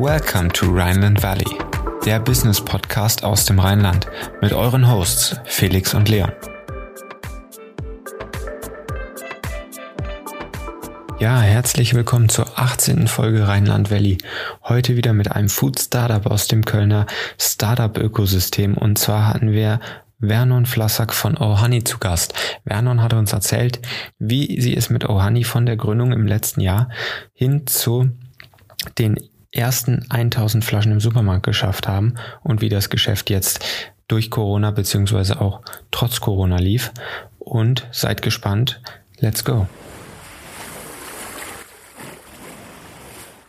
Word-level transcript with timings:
Welcome 0.00 0.50
to 0.50 0.66
Rhineland 0.66 1.24
Valley, 1.24 1.58
der 2.06 2.20
Business 2.20 2.64
Podcast 2.64 3.24
aus 3.24 3.46
dem 3.46 3.58
Rheinland 3.58 4.06
mit 4.40 4.52
euren 4.52 4.88
Hosts 4.88 5.34
Felix 5.44 5.92
und 5.92 6.08
Leon. 6.08 6.30
Ja, 11.18 11.40
herzlich 11.40 11.94
willkommen 11.94 12.28
zur 12.28 12.60
18. 12.60 13.08
Folge 13.08 13.48
Rheinland 13.48 13.90
Valley. 13.90 14.18
Heute 14.62 14.96
wieder 14.96 15.12
mit 15.14 15.32
einem 15.32 15.48
Food 15.48 15.80
Startup 15.80 16.24
aus 16.26 16.46
dem 16.46 16.64
Kölner 16.64 17.06
Startup 17.36 17.98
Ökosystem 17.98 18.74
und 18.76 18.98
zwar 18.98 19.26
hatten 19.26 19.50
wir 19.50 19.80
Vernon 20.20 20.66
Flassack 20.66 21.12
von 21.12 21.36
Ohani 21.36 21.82
zu 21.82 21.98
Gast. 21.98 22.34
Vernon 22.64 23.02
hat 23.02 23.14
uns 23.14 23.32
erzählt, 23.32 23.80
wie 24.20 24.60
sie 24.60 24.76
es 24.76 24.90
mit 24.90 25.08
Ohani 25.08 25.42
von 25.42 25.66
der 25.66 25.76
Gründung 25.76 26.12
im 26.12 26.28
letzten 26.28 26.60
Jahr 26.60 26.88
hin 27.34 27.66
zu 27.66 28.10
den 28.96 29.16
ersten 29.52 30.04
1000 30.10 30.64
Flaschen 30.64 30.92
im 30.92 31.00
Supermarkt 31.00 31.44
geschafft 31.44 31.88
haben 31.88 32.14
und 32.42 32.60
wie 32.60 32.68
das 32.68 32.90
Geschäft 32.90 33.30
jetzt 33.30 33.64
durch 34.08 34.30
Corona 34.30 34.70
beziehungsweise 34.70 35.40
auch 35.40 35.60
trotz 35.90 36.20
Corona 36.20 36.56
lief. 36.58 36.92
Und 37.38 37.86
seid 37.92 38.20
gespannt. 38.20 38.80
Let's 39.20 39.44
go. 39.44 39.66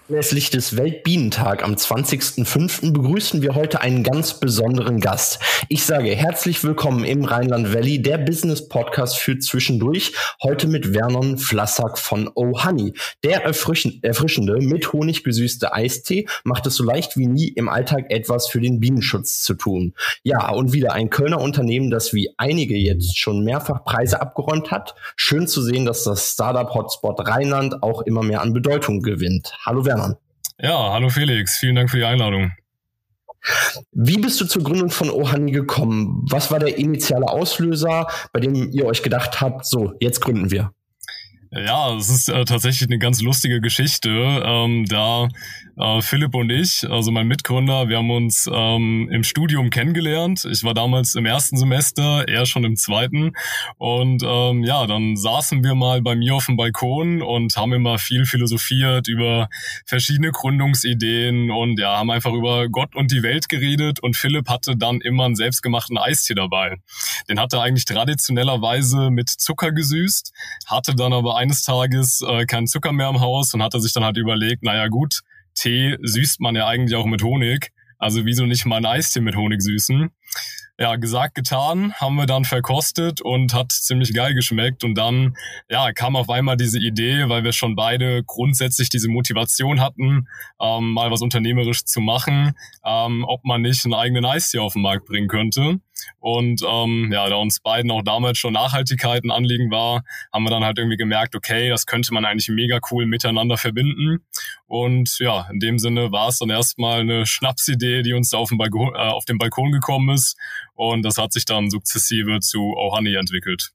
Anlässlich 0.10 0.50
des 0.50 0.76
Weltbienentag 0.76 1.64
am 1.64 1.76
20.05. 1.76 2.94
begrüßen 2.94 3.44
wir 3.44 3.54
heute 3.54 3.82
einen 3.82 4.02
ganz 4.02 4.40
besonderen 4.40 5.02
Gast. 5.02 5.38
Ich 5.68 5.84
sage 5.84 6.16
herzlich 6.16 6.64
willkommen 6.64 7.04
im 7.04 7.26
Rheinland 7.26 7.76
Valley, 7.76 8.02
der 8.02 8.18
Business 8.18 8.68
Podcast 8.68 9.20
für 9.20 9.38
zwischendurch. 9.38 10.14
Heute 10.42 10.68
mit 10.68 10.88
Vernon 10.88 11.38
Flassack 11.38 12.00
von 12.00 12.28
Oh 12.34 12.64
Honey. 12.64 12.94
Der 13.24 13.44
erfrischende, 13.44 14.58
mit 14.62 14.94
Honig 14.94 15.24
gesüßte 15.24 15.74
Eistee 15.74 16.26
macht 16.44 16.66
es 16.66 16.74
so 16.74 16.84
leicht 16.84 17.16
wie 17.16 17.28
nie 17.28 17.50
im 17.50 17.70
Alltag 17.70 18.10
etwas 18.10 18.48
für 18.48 18.62
den 18.62 18.80
Bienenschutz 18.80 19.44
zu 19.44 19.54
tun. 19.54 19.94
Ja, 20.24 20.50
und 20.50 20.74
wieder 20.74 20.94
ein 20.94 21.12
Kölner 21.12 21.40
Unternehmen, 21.40 21.92
das 21.92 22.16
wie 22.16 22.34
einige 22.38 22.76
jetzt 22.76 23.16
schon 23.16 23.44
mehrfach 23.44 23.84
Preise 23.84 24.20
abgeräumt 24.20 24.72
hat. 24.72 24.96
Schön 25.16 25.48
zu 25.48 25.62
sehen, 25.62 25.86
dass 25.86 26.04
das 26.04 26.32
Startup 26.32 26.74
Hotspot 26.74 27.28
Rheinland 27.28 27.84
auch 27.84 28.02
immer 28.02 28.24
mehr 28.24 28.42
an 28.42 28.54
Bedeutung 28.54 29.04
gewinnt. 29.04 29.54
Hallo 29.64 29.84
Vernon. 29.84 29.99
Ja, 30.60 30.92
hallo 30.92 31.10
Felix, 31.10 31.58
vielen 31.58 31.76
Dank 31.76 31.90
für 31.90 31.98
die 31.98 32.06
Einladung. 32.06 32.52
Wie 33.92 34.18
bist 34.18 34.42
du 34.42 34.46
zur 34.46 34.64
Gründung 34.64 34.90
von 34.90 35.10
Ohani 35.10 35.52
gekommen? 35.52 36.26
Was 36.30 36.52
war 36.52 36.60
der 36.60 36.78
initiale 36.78 37.28
Auslöser, 37.28 38.08
bei 38.34 38.40
dem 38.40 38.56
ihr 38.56 38.86
euch 38.86 39.02
gedacht 39.02 39.40
habt, 39.40 39.66
so, 39.66 39.94
jetzt 40.00 40.20
gründen 40.20 40.52
wir? 40.52 40.74
Ja, 41.52 41.96
es 41.96 42.10
ist 42.10 42.30
äh, 42.30 42.46
tatsächlich 42.46 42.88
eine 42.88 43.00
ganz 43.00 43.22
lustige 43.22 43.60
Geschichte. 43.60 44.10
Ähm, 44.10 44.86
da 44.86 45.30
äh, 45.80 46.02
Philipp 46.02 46.36
und 46.36 46.52
ich, 46.52 46.88
also 46.88 47.10
mein 47.10 47.28
Mitgründer, 47.28 47.90
wir 47.90 47.98
haben 47.98 48.12
uns 48.12 48.48
ähm, 48.54 49.10
im 49.12 49.24
Studium 49.24 49.72
kennengelernt. 49.72 50.46
Ich 50.52 50.64
war 50.64 50.76
damals 50.76 51.16
im 51.16 51.26
ersten 51.26 51.58
Semester, 51.58 52.28
er 52.28 52.46
schon 52.46 52.66
im 52.66 52.76
zweiten. 52.76 53.32
Und 53.78 54.22
ähm, 54.24 54.64
ja, 54.64 54.86
dann 54.86 55.16
saßen 55.16 55.64
wir 55.64 55.74
mal 55.74 56.04
bei 56.04 56.16
mir 56.16 56.36
auf 56.36 56.46
dem 56.46 56.56
Balkon 56.56 57.24
und 57.24 57.56
haben 57.56 57.74
immer 57.74 57.98
viel 57.98 58.26
philosophiert 58.26 59.08
über 59.08 59.50
verschiedene 59.88 60.32
Gründungsideen 60.32 61.50
und 61.50 61.80
ja, 61.80 61.98
haben 61.98 62.12
einfach 62.12 62.34
über 62.34 62.70
Gott 62.70 62.96
und 62.96 63.10
die 63.12 63.24
Welt 63.24 63.50
geredet. 63.50 64.02
Und 64.02 64.16
Philipp 64.16 64.50
hatte 64.50 64.78
dann 64.78 65.02
immer 65.02 65.26
einen 65.26 65.36
selbstgemachten 65.36 65.98
Eistee 65.98 66.36
dabei. 66.36 66.76
Den 67.28 67.40
hat 67.40 67.54
er 67.54 67.62
eigentlich 67.62 67.86
traditionellerweise 67.86 69.10
mit 69.10 69.30
Zucker 69.30 69.72
gesüßt, 69.72 70.32
hatte 70.68 70.94
dann 70.94 71.12
aber 71.12 71.39
eines 71.40 71.64
Tages 71.64 72.22
äh, 72.28 72.46
keinen 72.46 72.68
Zucker 72.68 72.92
mehr 72.92 73.10
im 73.10 73.20
Haus 73.20 73.54
und 73.54 73.64
hatte 73.64 73.80
sich 73.80 73.94
dann 73.94 74.04
halt 74.04 74.18
überlegt, 74.18 74.64
naja 74.64 74.88
gut, 74.88 75.22
Tee 75.56 75.98
süßt 76.02 76.42
man 76.42 76.56
ja 76.56 76.68
eigentlich 76.68 76.96
auch 76.96 77.06
mit 77.06 77.24
Honig. 77.24 77.72
Also 77.98 78.26
wieso 78.26 78.46
nicht 78.46 78.66
mal 78.66 78.78
ein 78.78 78.86
Eistee 78.86 79.22
mit 79.22 79.36
Honig 79.36 79.62
süßen? 79.62 80.12
ja, 80.80 80.96
gesagt, 80.96 81.36
getan, 81.36 81.94
haben 81.96 82.16
wir 82.16 82.26
dann 82.26 82.46
verkostet 82.46 83.20
und 83.20 83.54
hat 83.54 83.74
ziemlich 83.74 84.14
geil 84.14 84.34
geschmeckt. 84.34 84.86
Und 84.86 84.96
dann, 84.98 85.36
ja, 85.70 85.92
kam 85.92 86.16
auf 86.16 86.30
einmal 86.30 86.56
diese 86.56 86.80
Idee, 86.80 87.28
weil 87.28 87.44
wir 87.44 87.52
schon 87.52 87.76
beide 87.76 88.24
grundsätzlich 88.24 88.88
diese 88.88 89.10
Motivation 89.10 89.82
hatten, 89.82 90.30
ähm, 90.62 90.94
mal 90.94 91.12
was 91.12 91.22
unternehmerisch 91.22 91.84
zu 91.84 92.00
machen, 92.00 92.54
ähm, 92.86 93.26
ob 93.28 93.44
man 93.44 93.62
nicht 93.62 93.84
einen 93.84 93.94
eigenen 93.94 94.24
Eistee 94.24 94.60
auf 94.60 94.74
den 94.74 94.82
Markt 94.82 95.06
bringen 95.06 95.28
könnte. 95.28 95.82
Und 96.20 96.62
ähm, 96.68 97.12
ja, 97.12 97.30
da 97.30 97.36
uns 97.36 97.60
beiden 97.60 97.92
auch 97.92 98.04
damals 98.04 98.38
schon 98.38 98.54
Nachhaltigkeit 98.54 99.24
ein 99.24 99.32
Anliegen 99.32 99.72
war, 99.72 100.04
haben 100.34 100.44
wir 100.44 100.50
dann 100.50 100.64
halt 100.64 100.78
irgendwie 100.78 100.98
gemerkt, 100.98 101.36
okay, 101.36 101.70
das 101.70 101.86
könnte 101.86 102.14
man 102.14 102.26
eigentlich 102.26 102.50
mega 102.50 102.80
cool 102.92 103.06
miteinander 103.06 103.58
verbinden. 103.58 104.26
Und 104.68 105.18
ja, 105.20 105.48
in 105.52 105.60
dem 105.60 105.80
Sinne 105.80 106.12
war 106.12 106.30
es 106.30 106.40
dann 106.40 106.50
erstmal 106.50 107.02
eine 107.02 107.26
Schnapsidee, 107.26 108.04
die 108.04 108.14
uns 108.14 108.30
da 108.30 108.38
auf 108.38 108.50
dem 108.50 108.58
Balkon, 108.58 108.94
äh, 108.96 109.00
auf 109.00 109.26
dem 109.26 109.38
Balkon 109.38 109.72
gekommen 109.72 110.14
ist. 110.14 110.38
Und 110.76 111.04
das 111.04 111.18
hat 111.18 111.34
sich 111.34 111.46
dann 111.46 111.70
sukzessive 111.70 112.40
zu 112.40 112.74
Ohani 112.76 113.16
entwickelt. 113.16 113.72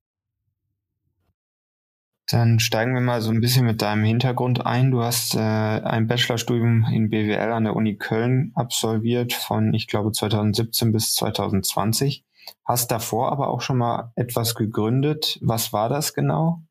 Dann 2.27 2.59
steigen 2.59 2.95
wir 2.95 3.03
mal 3.03 3.21
so 3.21 3.31
ein 3.31 3.41
bisschen 3.41 3.67
mit 3.67 3.83
deinem 3.83 4.05
Hintergrund 4.05 4.65
ein. 4.65 4.91
Du 4.91 5.03
hast 5.03 5.35
äh, 5.35 5.39
ein 5.39 6.07
Bachelorstudium 6.07 6.87
in 6.91 7.11
BWL 7.11 7.53
an 7.53 7.65
der 7.65 7.77
Uni 7.77 7.97
Köln 7.97 8.53
absolviert 8.55 9.35
von, 9.35 9.75
ich 9.75 9.89
glaube, 9.89 10.13
2017 10.13 10.93
bis 10.93 11.13
2020. 11.15 12.25
Hast 12.65 12.91
davor 12.91 13.31
aber 13.31 13.49
auch 13.49 13.61
schon 13.61 13.77
mal 13.77 14.13
etwas 14.17 14.55
gegründet. 14.55 15.39
Was 15.43 15.73
war 15.75 15.91
das 15.91 16.15
genau? 16.15 16.63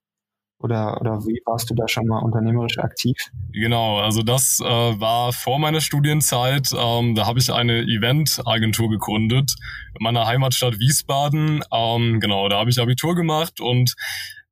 Oder, 0.64 1.02
oder 1.02 1.26
wie 1.26 1.42
warst 1.46 1.70
du 1.70 1.76
da 1.76 1.88
schon 1.90 2.08
mal 2.08 2.20
unternehmerisch 2.20 2.80
aktiv? 2.80 3.18
Genau, 3.52 4.00
also 4.00 4.24
das 4.24 4.62
äh, 4.62 4.66
war 4.66 5.34
vor 5.34 5.60
meiner 5.60 5.82
Studienzeit. 5.82 6.70
Ähm, 6.74 7.16
da 7.16 7.28
habe 7.28 7.40
ich 7.40 7.52
eine 7.52 7.82
Eventagentur 7.82 8.90
gegründet 8.90 9.56
in 9.94 10.04
meiner 10.04 10.26
Heimatstadt 10.26 10.80
Wiesbaden. 10.80 11.64
Ähm, 11.72 12.22
genau, 12.22 12.48
da 12.48 12.60
habe 12.60 12.70
ich 12.70 12.80
Abitur 12.80 13.14
gemacht 13.14 13.60
und 13.60 13.94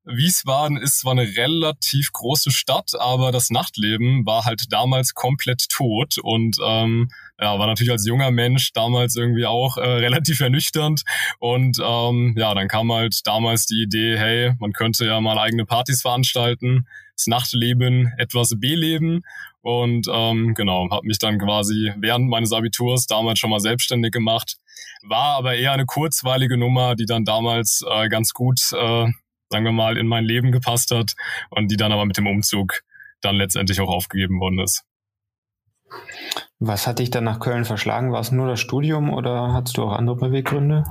Wiesbaden 0.04 0.78
ist 0.78 1.00
zwar 1.00 1.12
eine 1.12 1.36
relativ 1.38 2.12
große 2.12 2.50
Stadt, 2.50 2.92
aber 3.00 3.32
das 3.32 3.52
Nachtleben 3.52 4.26
war 4.26 4.46
halt 4.46 4.72
damals 4.72 5.14
komplett 5.14 5.70
tot 5.70 6.18
und 6.18 6.58
ähm, 6.66 7.10
ja, 7.40 7.58
war 7.60 7.68
natürlich 7.68 7.92
als 7.92 8.08
junger 8.08 8.32
Mensch 8.32 8.74
damals 8.74 9.16
irgendwie 9.16 9.46
auch 9.46 9.78
äh, 9.78 9.82
relativ 9.88 10.40
ernüchternd. 10.40 11.04
Und 11.40 11.78
ähm, 11.84 12.36
ja, 12.38 12.54
dann 12.56 12.68
kam 12.68 12.92
halt 12.92 13.26
damals 13.26 13.66
die 13.68 13.84
Idee, 13.84 14.18
hey, 14.18 14.54
man 14.60 14.74
könnte 14.74 15.06
ja 15.06 15.22
mal 15.22 15.38
eigene 15.38 15.66
Partys 15.66 16.02
veranstalten, 16.02 16.88
das 17.16 17.28
Nachtleben 17.28 18.12
etwas 18.18 18.60
beleben. 18.60 19.22
Und 19.62 20.08
ähm, 20.12 20.56
genau, 20.56 20.90
habe 20.90 21.06
mich 21.06 21.20
dann 21.20 21.38
quasi 21.38 21.94
während 21.98 22.28
meines 22.28 22.52
Abiturs 22.54 23.06
damals 23.06 23.38
schon 23.38 23.52
mal 23.52 23.60
selbstständig 23.60 24.12
gemacht. 24.12 24.58
War 25.04 25.38
aber 25.38 25.56
eher 25.56 25.74
eine 25.74 25.86
kurzweilige 25.86 26.58
Nummer, 26.58 26.96
die 26.96 27.06
dann 27.06 27.26
damals 27.26 27.84
äh, 27.88 28.10
ganz 28.10 28.34
gut, 28.34 28.60
äh, 28.74 29.08
sagen 29.52 29.66
wir 29.66 29.72
mal, 29.72 29.98
in 29.98 30.08
mein 30.08 30.24
Leben 30.24 30.52
gepasst 30.52 30.92
hat 30.92 31.14
und 31.50 31.70
die 31.72 31.78
dann 31.78 31.92
aber 31.92 32.06
mit 32.06 32.18
dem 32.18 32.28
Umzug 32.28 32.82
dann 33.22 33.36
letztendlich 33.36 33.80
auch 33.82 33.90
aufgegeben 33.90 34.40
worden 34.40 34.60
ist. 34.60 34.84
Was 36.60 36.86
hat 36.86 37.00
dich 37.00 37.10
dann 37.10 37.24
nach 37.24 37.40
Köln 37.40 37.66
verschlagen? 37.66 38.12
War 38.12 38.22
es 38.22 38.32
nur 38.32 38.48
das 38.48 38.60
Studium 38.60 39.12
oder 39.12 39.52
hattest 39.52 39.78
du 39.78 39.84
auch 39.84 39.94
andere 39.94 40.16
Beweggründe? 40.16 40.84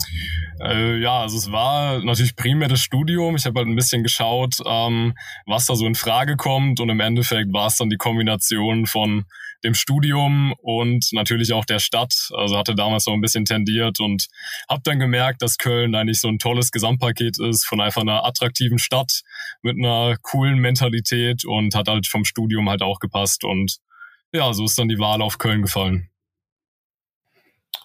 Äh, 0.60 0.99
ja, 0.99 1.20
also 1.20 1.38
es 1.38 1.53
war 1.53 2.04
natürlich 2.04 2.37
primär 2.37 2.69
das 2.69 2.81
Studium. 2.81 3.37
Ich 3.37 3.47
habe 3.47 3.60
halt 3.60 3.69
ein 3.69 3.76
bisschen 3.76 4.03
geschaut, 4.03 4.56
ähm, 4.66 5.15
was 5.47 5.66
da 5.66 5.76
so 5.76 5.87
in 5.87 5.94
Frage 5.94 6.37
kommt 6.37 6.81
und 6.81 6.88
im 6.88 7.00
Endeffekt 7.00 7.53
war 7.53 7.69
es 7.69 7.76
dann 7.76 7.88
die 7.88 7.97
Kombination 7.97 8.87
von 8.87 9.25
dem 9.65 9.75
Studium 9.75 10.54
und 10.59 11.06
natürlich 11.12 11.53
auch 11.53 11.65
der 11.65 11.78
Stadt. 11.78 12.31
Also 12.34 12.56
hatte 12.56 12.75
damals 12.75 13.06
noch 13.06 13.15
ein 13.15 13.21
bisschen 13.21 13.44
tendiert 13.44 14.00
und 14.00 14.26
habe 14.69 14.82
dann 14.84 14.98
gemerkt, 14.98 15.43
dass 15.43 15.59
Köln 15.59 15.94
eigentlich 15.94 16.20
so 16.20 16.29
ein 16.29 16.38
tolles 16.38 16.70
Gesamtpaket 16.70 17.38
ist 17.38 17.67
von 17.67 17.81
einfach 17.81 18.02
einer 18.02 18.25
attraktiven 18.25 18.79
Stadt 18.79 19.23
mit 19.62 19.76
einer 19.76 20.17
coolen 20.23 20.58
Mentalität 20.58 21.44
und 21.44 21.75
hat 21.75 21.88
halt 21.88 22.06
vom 22.06 22.25
Studium 22.25 22.69
halt 22.69 22.82
auch 22.82 22.99
gepasst 22.99 23.44
und 23.44 23.79
ja, 24.32 24.52
so 24.52 24.64
ist 24.64 24.79
dann 24.79 24.88
die 24.88 24.99
Wahl 24.99 25.23
auf 25.23 25.38
Köln 25.38 25.62
gefallen. 25.62 26.08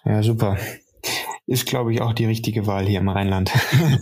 Ja, 0.04 0.22
super. 0.22 0.56
Ist, 1.46 1.66
glaube 1.66 1.92
ich, 1.92 2.00
auch 2.00 2.12
die 2.12 2.26
richtige 2.26 2.66
Wahl 2.66 2.86
hier 2.86 2.98
im 2.98 3.08
Rheinland. 3.08 3.52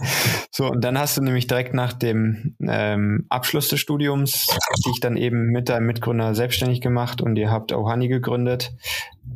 so, 0.50 0.70
und 0.70 0.82
dann 0.82 0.98
hast 0.98 1.16
du 1.16 1.22
nämlich 1.22 1.46
direkt 1.46 1.74
nach 1.74 1.92
dem 1.92 2.56
ähm, 2.60 3.26
Abschluss 3.28 3.68
des 3.68 3.80
Studiums 3.80 4.46
dich 4.86 5.00
dann 5.00 5.16
eben 5.16 5.46
mit 5.46 5.68
deinem 5.68 5.86
Mitgründer 5.86 6.34
selbstständig 6.34 6.80
gemacht 6.80 7.20
und 7.20 7.36
ihr 7.36 7.50
habt 7.50 7.72
Ohani 7.72 8.08
gegründet. 8.08 8.72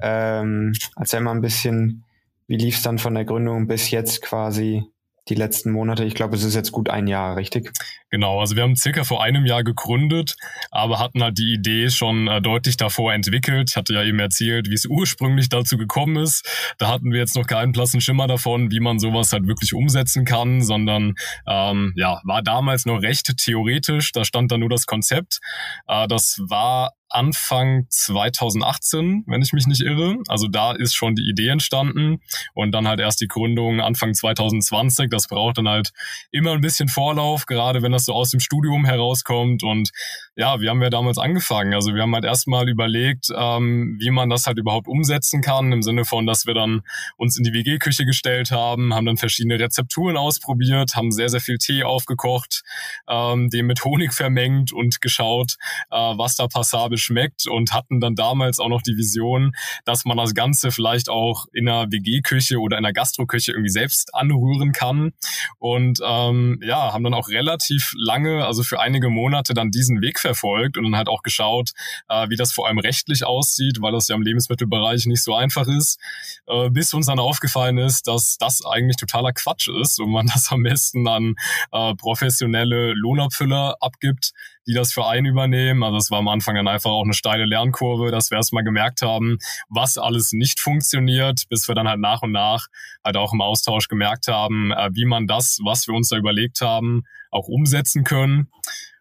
Ähm, 0.00 0.73
erzähl 0.97 1.20
mal 1.20 1.32
ein 1.32 1.43
bisschen, 1.43 2.05
wie 2.47 2.56
lief 2.56 2.76
es 2.76 2.82
dann 2.82 2.99
von 2.99 3.15
der 3.15 3.25
Gründung 3.25 3.67
bis 3.67 3.91
jetzt 3.91 4.23
quasi 4.23 4.85
die 5.29 5.35
letzten 5.35 5.71
Monate. 5.71 6.05
Ich 6.05 6.15
glaube, 6.15 6.37
es 6.37 6.43
ist 6.43 6.55
jetzt 6.55 6.73
gut 6.73 6.89
ein 6.89 7.07
Jahr, 7.07 7.37
richtig? 7.37 7.73
Genau, 8.11 8.41
also 8.41 8.57
wir 8.57 8.63
haben 8.63 8.77
circa 8.77 9.05
vor 9.05 9.23
einem 9.23 9.45
Jahr 9.45 9.63
gegründet, 9.63 10.37
aber 10.71 10.99
hatten 10.99 11.23
halt 11.23 11.39
die 11.39 11.53
Idee 11.53 11.91
schon 11.91 12.27
äh, 12.27 12.41
deutlich 12.41 12.77
davor 12.77 13.13
entwickelt. 13.13 13.71
Ich 13.71 13.77
hatte 13.77 13.93
ja 13.93 14.03
eben 14.03 14.19
erzählt, 14.19 14.71
wie 14.71 14.75
es 14.75 14.87
ursprünglich 14.87 15.49
dazu 15.49 15.77
gekommen 15.77 16.17
ist. 16.17 16.47
Da 16.79 16.89
hatten 16.89 17.13
wir 17.13 17.19
jetzt 17.19 17.37
noch 17.37 17.47
keinen 17.47 17.73
blassen 17.73 18.01
Schimmer 18.01 18.27
davon, 18.27 18.71
wie 18.71 18.81
man 18.81 18.99
sowas 18.99 19.33
halt 19.33 19.47
wirklich 19.47 19.75
umsetzen 19.75 20.25
kann, 20.25 20.63
sondern 20.63 21.15
ähm, 21.47 21.93
ja, 21.97 22.21
war 22.25 22.43
damals 22.43 22.87
noch 22.87 23.03
recht 23.03 23.37
theoretisch. 23.37 24.13
Da 24.13 24.25
stand 24.25 24.51
da 24.51 24.59
nur 24.59 24.71
das 24.71 24.87
Konzept. 24.87 25.41
Äh, 25.87 26.09
das 26.09 26.41
war 26.49 26.93
Anfang 27.11 27.87
2018, 27.89 29.25
wenn 29.27 29.43
ich 29.43 29.53
mich 29.53 29.67
nicht 29.67 29.81
irre. 29.81 30.19
Also 30.29 30.49
da 30.49 30.73
ist 30.73 30.95
schon 30.95 31.15
die 31.15 31.29
Idee 31.29 31.49
entstanden 31.49 32.21
und 32.55 32.73
dann 32.73 32.87
halt 32.87 33.01
erst 33.01 33.21
die 33.21 33.29
Gründung 33.29 33.81
Anfang 33.81 34.15
2020. 34.15 35.09
Das 35.11 35.29
braucht 35.29 35.59
dann 35.59 35.69
halt 35.69 35.91
immer 36.31 36.53
ein 36.53 36.61
bisschen 36.61 36.89
Vorlauf, 36.89 37.47
gerade 37.47 37.83
wenn 37.83 37.93
das 37.93 38.05
so 38.05 38.13
aus 38.13 38.31
dem 38.31 38.41
Studium 38.41 38.85
herauskommt. 38.85 39.63
Und 39.63 39.91
ja, 40.37 40.61
wie 40.61 40.69
haben 40.69 40.81
wir 40.81 40.91
damals 40.91 41.19
angefangen? 41.19 41.75
Also 41.75 41.95
wir 41.95 42.03
haben 42.03 42.15
halt 42.15 42.25
erstmal 42.25 42.69
überlegt, 42.69 43.29
ähm, 43.35 43.97
wie 43.99 44.11
man 44.11 44.29
das 44.29 44.47
halt 44.47 44.59
überhaupt 44.59 44.89
umsetzen 44.89 45.41
kann, 45.41 45.73
im 45.73 45.83
Sinne 45.83 46.05
von, 46.05 46.27
dass 46.27 46.47
wir 46.47 46.55
dann 46.55 46.83
uns 47.17 47.39
in 47.39 47.45
die 47.45 47.53
WG-Küche 47.53 48.05
gestellt 48.05 48.51
haben, 48.51 48.95
haben 48.95 49.07
dann 49.07 49.17
verschiedene 49.17 49.59
Rezepturen 49.59 50.17
ausprobiert, 50.17 50.95
haben 50.95 51.11
sehr, 51.11 51.29
sehr 51.29 51.41
viel 51.41 51.59
Tee 51.59 51.85
aufgekocht, 51.85 52.63
ähm, 53.09 53.49
den 53.49 53.67
mit 53.67 53.85
Honig 53.85 54.13
vermengt 54.13 54.73
und 54.73 55.01
geschaut, 55.01 55.57
äh, 55.91 55.97
was 55.97 56.37
da 56.37 56.47
passabel 56.49 56.98
schmeckt 56.99 57.47
und 57.47 57.73
hatten 57.73 58.00
dann 58.00 58.15
damals 58.15 58.59
auch 58.59 58.69
noch 58.69 58.83
die 58.83 58.97
Vision, 58.97 59.53
dass 59.85 60.05
man 60.05 60.17
das 60.17 60.35
Ganze 60.35 60.71
vielleicht 60.71 61.09
auch 61.09 61.47
in 61.53 61.69
einer 61.69 61.91
WG-Küche 61.91 62.59
oder 62.59 62.79
in 62.79 62.85
einer 62.85 62.93
Gastroküche 62.93 63.53
irgendwie 63.53 63.71
selbst 63.71 64.15
anrühren 64.15 64.73
kann. 64.73 65.12
Und 65.59 66.00
ähm, 66.05 66.61
ja, 66.62 66.93
haben 66.93 67.05
dann 67.05 67.15
auch 67.15 67.29
relativ 67.29 67.93
lange, 67.97 68.45
also 68.45 68.62
für 68.62 68.81
einige 68.81 69.11
Monate 69.11 69.55
dann 69.55 69.71
diesen 69.71 70.03
Weg 70.03 70.19
verfolgt 70.19 70.77
und 70.77 70.85
dann 70.85 70.97
halt 70.97 71.09
auch 71.09 71.23
geschaut, 71.23 71.71
äh, 72.09 72.29
wie 72.29 72.37
das 72.37 72.53
vor 72.53 72.67
allem 72.67 72.79
rechtlich 72.79 73.25
aussieht, 73.25 73.81
weil 73.81 73.93
das 73.93 74.09
ja 74.09 74.17
im 74.17 74.23
Lebensmittelbereich 74.23 75.06
nicht 75.06 75.23
so 75.23 75.35
einfach 75.35 75.67
ist, 75.67 75.99
äh, 76.47 76.71
bis 76.71 76.95
uns 76.95 77.06
dann 77.06 77.19
aufgefallen 77.19 77.79
ist, 77.79 78.06
dass 78.06 78.37
das 78.39 78.65
eigentlich 78.65 78.97
totaler 78.97 79.33
Quatsch 79.33 79.69
ist 79.69 80.00
und 80.00 80.11
man 80.11 80.27
das 80.27 80.50
am 80.50 80.62
besten 80.62 81.06
an 81.09 81.35
äh, 81.73 81.95
professionelle 81.95 82.93
Lohnabfüller 82.95 83.77
abgibt, 83.81 84.33
die 84.69 84.75
das 84.75 84.93
für 84.93 85.06
einen 85.06 85.26
übernehmen. 85.26 85.82
Also 85.82 85.97
es 85.97 86.11
war 86.11 86.19
am 86.19 86.29
Anfang 86.29 86.55
dann 86.55 86.69
einfach 86.69 86.91
auch 86.91 87.05
eine 87.05 87.15
steile 87.15 87.47
Lernkurve, 87.47 88.11
dass 88.11 88.31
wir 88.31 88.37
erstmal 88.37 88.62
gemerkt 88.62 89.03
haben, 89.03 89.38
was 89.69 89.97
alles 89.97 90.32
nicht 90.32 90.61
funktioniert, 90.61 91.44
bis 91.49 91.67
wir 91.69 91.75
dann 91.75 91.88
halt 91.88 92.00
nach 92.00 92.23
und 92.23 92.32
nach 92.32 92.67
halt 93.03 93.17
auch 93.17 93.32
im 93.32 93.41
Austausch 93.41 93.88
gemerkt 93.88 94.29
haben, 94.29 94.70
äh, 94.73 94.91
wie 94.93 95.06
man 95.06 95.26
das, 95.26 95.59
was 95.65 95.88
wir 95.88 95.94
uns 95.94 96.11
da 96.11 96.17
überlegt 96.17 96.61
haben, 96.61 97.05
auch 97.31 97.49
umsetzen 97.49 98.05
können. 98.05 98.49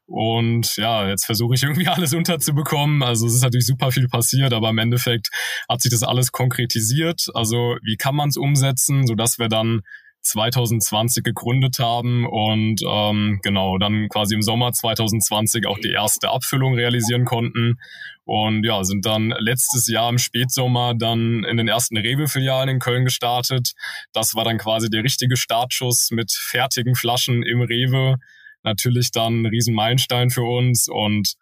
Und 0.06 0.78
ja, 0.78 1.10
jetzt 1.10 1.26
versuche 1.26 1.56
ich 1.56 1.64
irgendwie 1.64 1.88
alles 1.90 2.14
unterzubekommen. 2.14 3.04
Also 3.04 3.28
es 3.28 3.36
ist 3.36 3.44
natürlich 3.44 3.68
super 3.68 3.92
viel 3.92 4.08
passiert, 4.08 4.54
aber 4.54 4.70
im 4.70 4.78
Endeffekt 4.78 5.30
hat 5.68 5.82
sich 5.82 5.92
das 5.92 6.04
alles 6.04 6.32
konkretisiert. 6.32 7.28
Also 7.34 7.78
wie 7.84 7.98
kann 7.98 8.16
man 8.16 8.30
es 8.30 8.38
umsetzen, 8.38 9.06
sodass 9.06 9.38
wir 9.38 9.50
dann 9.50 9.82
2020 10.28 11.24
gegründet 11.24 11.80
haben 11.80 12.26
und 12.28 12.82
ähm, 12.86 13.40
genau 13.42 13.78
dann 13.78 14.10
quasi 14.10 14.36
im 14.36 14.42
Sommer 14.42 14.72
2020 14.72 15.66
auch 15.68 15.80
die 15.80 15.92
erste 15.92 16.30
Abfüllung 16.30 16.76
realisieren 16.76 17.26
konnten 17.26 17.78
und 18.26 18.66
ja 18.66 18.84
sind 18.84 19.06
dann 19.06 19.34
letztes 19.40 19.88
Jahr 19.88 20.10
im 20.10 20.18
Spätsommer 20.18 20.94
dann 20.96 21.44
in 21.46 21.58
den 21.58 21.68
ersten 21.68 21.98
Rewe-Filialen 21.98 22.70
in 22.70 22.80
Köln 22.80 23.06
gestartet. 23.06 23.72
Das 24.14 24.36
war 24.36 24.44
dann 24.44 24.58
quasi 24.58 24.90
der 24.90 25.04
richtige 25.04 25.38
Startschuss 25.38 26.10
mit 26.12 26.32
fertigen 26.32 26.96
Flaschen 26.96 27.44
im 27.44 27.62
Rewe. 27.62 28.18
Natürlich 28.64 29.12
dann 29.12 29.44
ein 29.44 29.46
Riesenmeilenstein 29.46 30.30
für 30.30 30.44
uns 30.44 30.90
und 30.90 31.36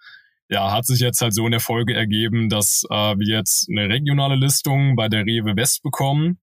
ja, 0.47 0.71
hat 0.71 0.85
sich 0.85 0.99
jetzt 0.99 1.21
halt 1.21 1.33
so 1.33 1.45
in 1.45 1.51
der 1.51 1.59
Folge 1.59 1.95
ergeben, 1.95 2.49
dass 2.49 2.83
äh, 2.91 3.15
wir 3.17 3.37
jetzt 3.37 3.67
eine 3.67 3.89
regionale 3.89 4.35
Listung 4.35 4.95
bei 4.95 5.09
der 5.09 5.25
Rewe 5.25 5.55
West 5.55 5.81
bekommen 5.81 6.37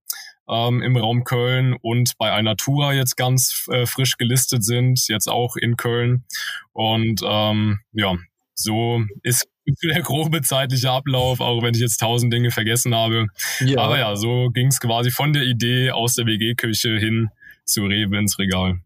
ähm, 0.49 0.81
im 0.81 0.97
Raum 0.97 1.23
Köln 1.23 1.75
und 1.81 2.13
bei 2.17 2.31
Alnatura 2.31 2.93
jetzt 2.93 3.15
ganz 3.15 3.65
äh, 3.71 3.85
frisch 3.85 4.17
gelistet 4.17 4.63
sind, 4.63 5.07
jetzt 5.07 5.27
auch 5.27 5.55
in 5.55 5.77
Köln. 5.77 6.25
Und 6.71 7.21
ähm, 7.25 7.79
ja, 7.93 8.15
so 8.53 9.03
ist 9.23 9.47
der 9.83 10.01
grobe 10.01 10.41
zeitliche 10.41 10.91
Ablauf, 10.91 11.39
auch 11.39 11.61
wenn 11.63 11.73
ich 11.73 11.81
jetzt 11.81 11.97
tausend 11.97 12.33
Dinge 12.33 12.51
vergessen 12.51 12.93
habe. 12.93 13.27
Ja. 13.59 13.81
Aber 13.81 13.97
ja, 13.97 14.15
so 14.15 14.49
ging 14.49 14.67
es 14.67 14.79
quasi 14.79 15.11
von 15.11 15.33
der 15.33 15.43
Idee 15.43 15.91
aus 15.91 16.15
der 16.15 16.25
WG-Küche 16.25 16.97
hin 16.97 17.29
zu 17.65 17.83
Rewe 17.85 18.17
ins 18.17 18.37
Regal 18.39 18.79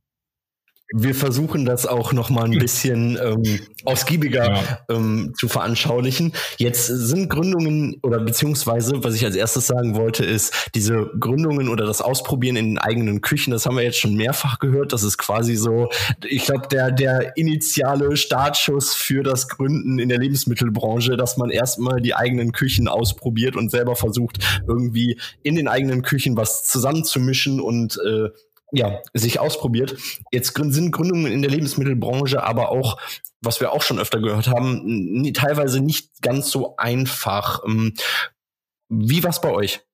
wir 0.93 1.15
versuchen 1.15 1.65
das 1.65 1.85
auch 1.85 2.13
noch 2.13 2.29
mal 2.29 2.45
ein 2.45 2.59
bisschen 2.59 3.19
ähm, 3.21 3.59
ausgiebiger 3.83 4.47
ja. 4.47 4.79
ähm, 4.89 5.33
zu 5.37 5.49
veranschaulichen. 5.49 6.33
Jetzt 6.57 6.87
sind 6.87 7.29
Gründungen 7.29 7.99
oder 8.03 8.19
beziehungsweise, 8.19 9.03
was 9.03 9.13
ich 9.15 9.25
als 9.25 9.35
erstes 9.35 9.67
sagen 9.67 9.95
wollte, 9.95 10.23
ist 10.23 10.71
diese 10.75 11.11
Gründungen 11.19 11.67
oder 11.67 11.85
das 11.85 12.01
Ausprobieren 12.01 12.55
in 12.55 12.65
den 12.69 12.77
eigenen 12.77 13.21
Küchen. 13.21 13.51
Das 13.51 13.65
haben 13.65 13.75
wir 13.75 13.83
jetzt 13.83 13.99
schon 13.99 14.15
mehrfach 14.15 14.59
gehört. 14.59 14.93
Das 14.93 15.03
ist 15.03 15.17
quasi 15.17 15.57
so, 15.57 15.89
ich 16.25 16.45
glaube, 16.45 16.67
der 16.69 16.91
der 16.91 17.35
initiale 17.35 18.15
Startschuss 18.15 18.95
für 18.95 19.23
das 19.23 19.49
Gründen 19.49 19.99
in 19.99 20.07
der 20.07 20.19
Lebensmittelbranche, 20.19 21.17
dass 21.17 21.35
man 21.35 21.49
erstmal 21.49 22.01
die 22.01 22.15
eigenen 22.15 22.53
Küchen 22.53 22.87
ausprobiert 22.87 23.57
und 23.57 23.71
selber 23.71 23.97
versucht 23.97 24.37
irgendwie 24.67 25.19
in 25.43 25.55
den 25.55 25.67
eigenen 25.67 26.01
Küchen 26.01 26.37
was 26.37 26.65
zusammenzumischen 26.65 27.59
und 27.59 27.99
äh, 28.05 28.29
ja, 28.71 28.99
sich 29.13 29.39
ausprobiert. 29.39 29.95
Jetzt 30.31 30.53
sind 30.55 30.91
Gründungen 30.91 31.31
in 31.31 31.41
der 31.41 31.51
Lebensmittelbranche 31.51 32.43
aber 32.43 32.69
auch, 32.69 32.99
was 33.41 33.59
wir 33.59 33.71
auch 33.71 33.81
schon 33.81 33.99
öfter 33.99 34.19
gehört 34.19 34.47
haben, 34.47 35.31
teilweise 35.33 35.79
nicht 35.79 36.21
ganz 36.21 36.49
so 36.49 36.75
einfach. 36.77 37.63
Ähm, 37.65 37.93
wie 38.89 39.23
war's 39.23 39.41
bei 39.41 39.51
euch? 39.51 39.86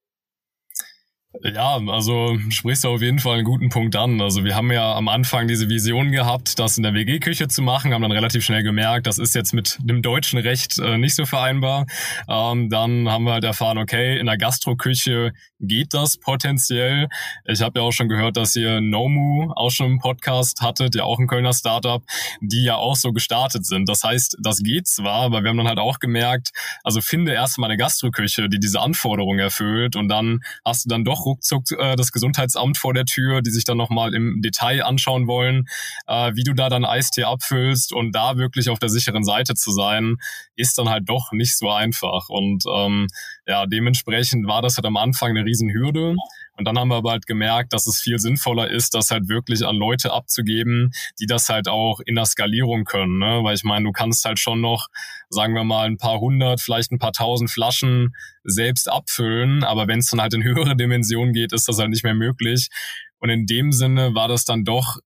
Ja, 1.41 1.80
also 1.88 2.38
sprichst 2.50 2.83
du 2.83 2.89
auf 2.89 3.01
jeden 3.01 3.18
Fall 3.18 3.38
einen 3.38 3.44
guten 3.44 3.69
Punkt 3.69 3.95
an. 3.95 4.21
Also 4.21 4.44
wir 4.44 4.56
haben 4.56 4.71
ja 4.71 4.94
am 4.94 5.07
Anfang 5.07 5.47
diese 5.47 5.68
Vision 5.68 6.12
gehabt, 6.12 6.59
das 6.59 6.77
in 6.77 6.83
der 6.83 6.94
WG-Küche 6.94 7.47
zu 7.47 7.63
machen, 7.63 7.91
haben 7.91 8.03
dann 8.03 8.12
relativ 8.12 8.45
schnell 8.45 8.62
gemerkt, 8.62 9.07
das 9.07 9.18
ist 9.18 9.33
jetzt 9.33 9.51
mit 9.51 9.80
dem 9.81 10.03
deutschen 10.03 10.38
Recht 10.38 10.77
äh, 10.77 10.97
nicht 10.97 11.15
so 11.15 11.25
vereinbar. 11.25 11.88
Ähm, 12.30 12.69
dann 12.69 13.09
haben 13.09 13.24
wir 13.24 13.33
halt 13.33 13.44
erfahren, 13.45 13.80
okay, 13.80 14.19
in 14.19 14.27
der 14.27 14.38
Gastroküche 14.38 15.33
geht 15.59 15.94
das 15.94 16.18
potenziell. 16.18 17.07
Ich 17.45 17.62
habe 17.62 17.80
ja 17.80 17.85
auch 17.85 17.91
schon 17.91 18.09
gehört, 18.09 18.38
dass 18.38 18.56
ihr 18.56 18.80
Nomu 18.80 19.51
auch 19.56 19.71
schon 19.71 19.88
einen 19.88 20.00
Podcast 20.00 20.62
hattet, 20.62 20.94
ja 20.94 21.03
auch 21.03 21.18
ein 21.18 21.27
Kölner 21.27 21.53
Startup, 21.53 22.03
die 22.41 22.63
ja 22.63 22.75
auch 22.75 22.95
so 22.95 23.12
gestartet 23.12 23.65
sind. 23.65 23.89
Das 23.89 24.03
heißt, 24.03 24.38
das 24.39 24.59
geht 24.59 24.88
zwar, 24.88 25.24
aber 25.24 25.41
wir 25.41 25.50
haben 25.50 25.57
dann 25.57 25.68
halt 25.68 25.80
auch 25.80 26.00
gemerkt, 26.00 26.51
also 26.83 27.01
finde 27.01 27.33
erstmal 27.33 27.71
eine 27.71 27.77
Gastroküche, 27.77 28.50
die 28.50 28.59
diese 28.59 28.81
Anforderungen 28.81 29.39
erfüllt 29.39 29.95
und 29.95 30.09
dann 30.09 30.41
hast 30.63 30.85
du 30.85 30.89
dann 30.89 31.03
doch 31.03 31.22
ruckzuck 31.25 31.71
äh, 31.77 31.95
das 31.95 32.11
Gesundheitsamt 32.11 32.77
vor 32.77 32.93
der 32.93 33.05
Tür, 33.05 33.41
die 33.41 33.51
sich 33.51 33.65
dann 33.65 33.77
nochmal 33.77 34.13
im 34.13 34.41
Detail 34.41 34.83
anschauen 34.83 35.27
wollen, 35.27 35.65
äh, 36.07 36.31
wie 36.35 36.44
du 36.44 36.53
da 36.53 36.69
dann 36.69 36.85
Eistee 36.85 37.23
abfüllst 37.23 37.94
und 37.94 38.13
da 38.13 38.37
wirklich 38.37 38.69
auf 38.69 38.80
der 38.80 38.89
sicheren 38.89 39.23
Seite 39.23 39.56
zu 39.56 39.71
sein, 39.71 40.18
ist 40.56 40.77
dann 40.77 40.89
halt 40.89 41.09
doch 41.09 41.31
nicht 41.31 41.57
so 41.57 41.69
einfach. 41.69 42.30
Und 42.30 42.63
ähm, 42.73 43.07
ja, 43.47 43.65
dementsprechend 43.65 44.47
war 44.47 44.61
das 44.61 44.77
halt 44.77 44.85
am 44.85 44.97
Anfang 44.97 45.31
eine 45.31 45.45
Riesenhürde. 45.45 46.15
Und 46.56 46.66
dann 46.66 46.78
haben 46.78 46.90
wir 46.90 46.98
aber 46.98 47.12
halt 47.12 47.26
gemerkt, 47.26 47.74
dass 47.74 47.88
es 47.88 48.00
viel 48.00 48.19
sinnvoller 48.19 48.69
ist, 48.69 48.94
das 48.94 49.10
halt 49.10 49.28
wirklich 49.28 49.66
an 49.66 49.76
Leute 49.76 50.12
abzugeben, 50.14 50.92
die 51.19 51.26
das 51.26 51.50
halt 51.50 51.68
auch 51.68 52.00
in 52.06 52.16
der 52.16 52.26
Skalierung 52.26 52.86
können. 52.86 53.18
Ne? 53.18 53.44
Weil 53.44 53.56
ich 53.56 53.64
meine, 53.64 53.86
du 53.86 53.92
kannst 53.92 54.24
halt 54.26 54.40
schon 54.40 54.62
noch, 54.62 54.88
sagen 55.30 55.56
wir 55.56 55.64
mal, 55.64 55.88
ein 55.88 55.98
paar 55.98 56.19
hundert, 56.19 56.62
vielleicht 56.62 56.92
ein 56.92 57.00
paar 57.00 57.12
tausend 57.12 57.50
Flaschen 57.50 58.16
selbst 58.44 58.90
abfüllen. 58.90 59.64
Aber 59.64 59.88
wenn 59.88 60.00
es 60.00 60.10
dann 60.10 60.22
halt 60.22 60.33
in 60.36 60.44
höhere 60.44 60.76
Dimensionen 60.78 61.33
geht, 61.33 61.54
ist 61.54 61.68
das 61.68 61.80
halt 61.80 61.90
nicht 61.90 62.04
mehr 62.04 62.14
möglich. 62.14 62.69
Und 63.18 63.30
in 63.30 63.45
dem 63.48 63.72
Sinne 63.72 64.14
war 64.14 64.28
das 64.28 64.45
dann 64.45 64.64
doch 64.64 64.98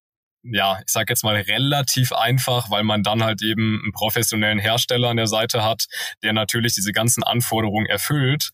ja, 0.49 0.79
ich 0.79 0.91
sage 0.91 1.11
jetzt 1.11 1.23
mal 1.23 1.35
relativ 1.35 2.13
einfach, 2.13 2.69
weil 2.69 2.83
man 2.83 3.03
dann 3.03 3.23
halt 3.23 3.41
eben 3.41 3.81
einen 3.83 3.91
professionellen 3.91 4.59
Hersteller 4.59 5.09
an 5.09 5.17
der 5.17 5.27
Seite 5.27 5.63
hat, 5.63 5.87
der 6.23 6.31
natürlich 6.31 6.73
diese 6.73 6.93
ganzen 6.93 7.23
Anforderungen 7.23 7.85
erfüllt. 7.85 8.51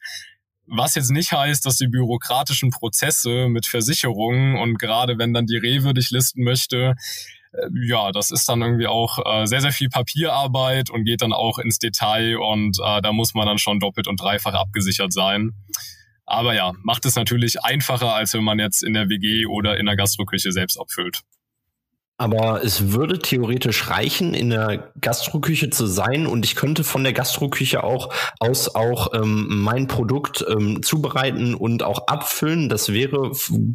Was 0.65 0.95
jetzt 0.95 1.11
nicht 1.11 1.31
heißt, 1.31 1.65
dass 1.65 1.77
die 1.77 1.87
bürokratischen 1.87 2.69
Prozesse 2.69 3.47
mit 3.49 3.65
Versicherungen 3.65 4.57
und 4.57 4.79
gerade 4.79 5.17
wenn 5.17 5.33
dann 5.33 5.45
die 5.45 5.57
Rewe 5.57 5.93
dich 5.93 6.09
listen 6.11 6.43
möchte, 6.43 6.95
äh, 7.51 7.67
ja, 7.85 8.11
das 8.11 8.31
ist 8.31 8.47
dann 8.47 8.61
irgendwie 8.61 8.87
auch 8.87 9.19
äh, 9.25 9.45
sehr, 9.45 9.61
sehr 9.61 9.71
viel 9.71 9.89
Papierarbeit 9.89 10.89
und 10.89 11.03
geht 11.05 11.21
dann 11.21 11.33
auch 11.33 11.59
ins 11.59 11.79
Detail 11.79 12.37
und 12.37 12.77
äh, 12.83 13.01
da 13.01 13.11
muss 13.11 13.33
man 13.33 13.45
dann 13.45 13.57
schon 13.57 13.79
doppelt 13.79 14.07
und 14.07 14.21
dreifach 14.21 14.53
abgesichert 14.53 15.13
sein. 15.13 15.51
Aber 16.25 16.55
ja, 16.55 16.71
macht 16.83 17.05
es 17.05 17.15
natürlich 17.15 17.63
einfacher, 17.63 18.15
als 18.15 18.33
wenn 18.33 18.43
man 18.43 18.59
jetzt 18.59 18.83
in 18.83 18.93
der 18.93 19.09
WG 19.09 19.45
oder 19.45 19.77
in 19.77 19.85
der 19.85 19.97
Gastroküche 19.97 20.51
selbst 20.51 20.79
abfüllt. 20.79 21.21
Aber 22.23 22.63
es 22.63 22.93
würde 22.93 23.19
theoretisch 23.19 23.89
reichen, 23.89 24.33
in 24.33 24.49
der 24.49 24.93
Gastroküche 25.01 25.71
zu 25.71 25.85
sein 25.85 26.25
und 26.25 26.45
ich 26.45 26.55
könnte 26.55 26.85
von 26.85 27.03
der 27.03 27.11
Gastroküche 27.11 27.83
auch 27.83 28.13
aus 28.39 28.75
auch 28.75 29.13
ähm, 29.13 29.47
mein 29.49 29.87
Produkt 29.87 30.45
ähm, 30.47 30.81
zubereiten 30.81 31.53
und 31.53 31.83
auch 31.83 32.07
abfüllen. 32.07 32.69
Das 32.69 32.93
wäre 32.93 33.33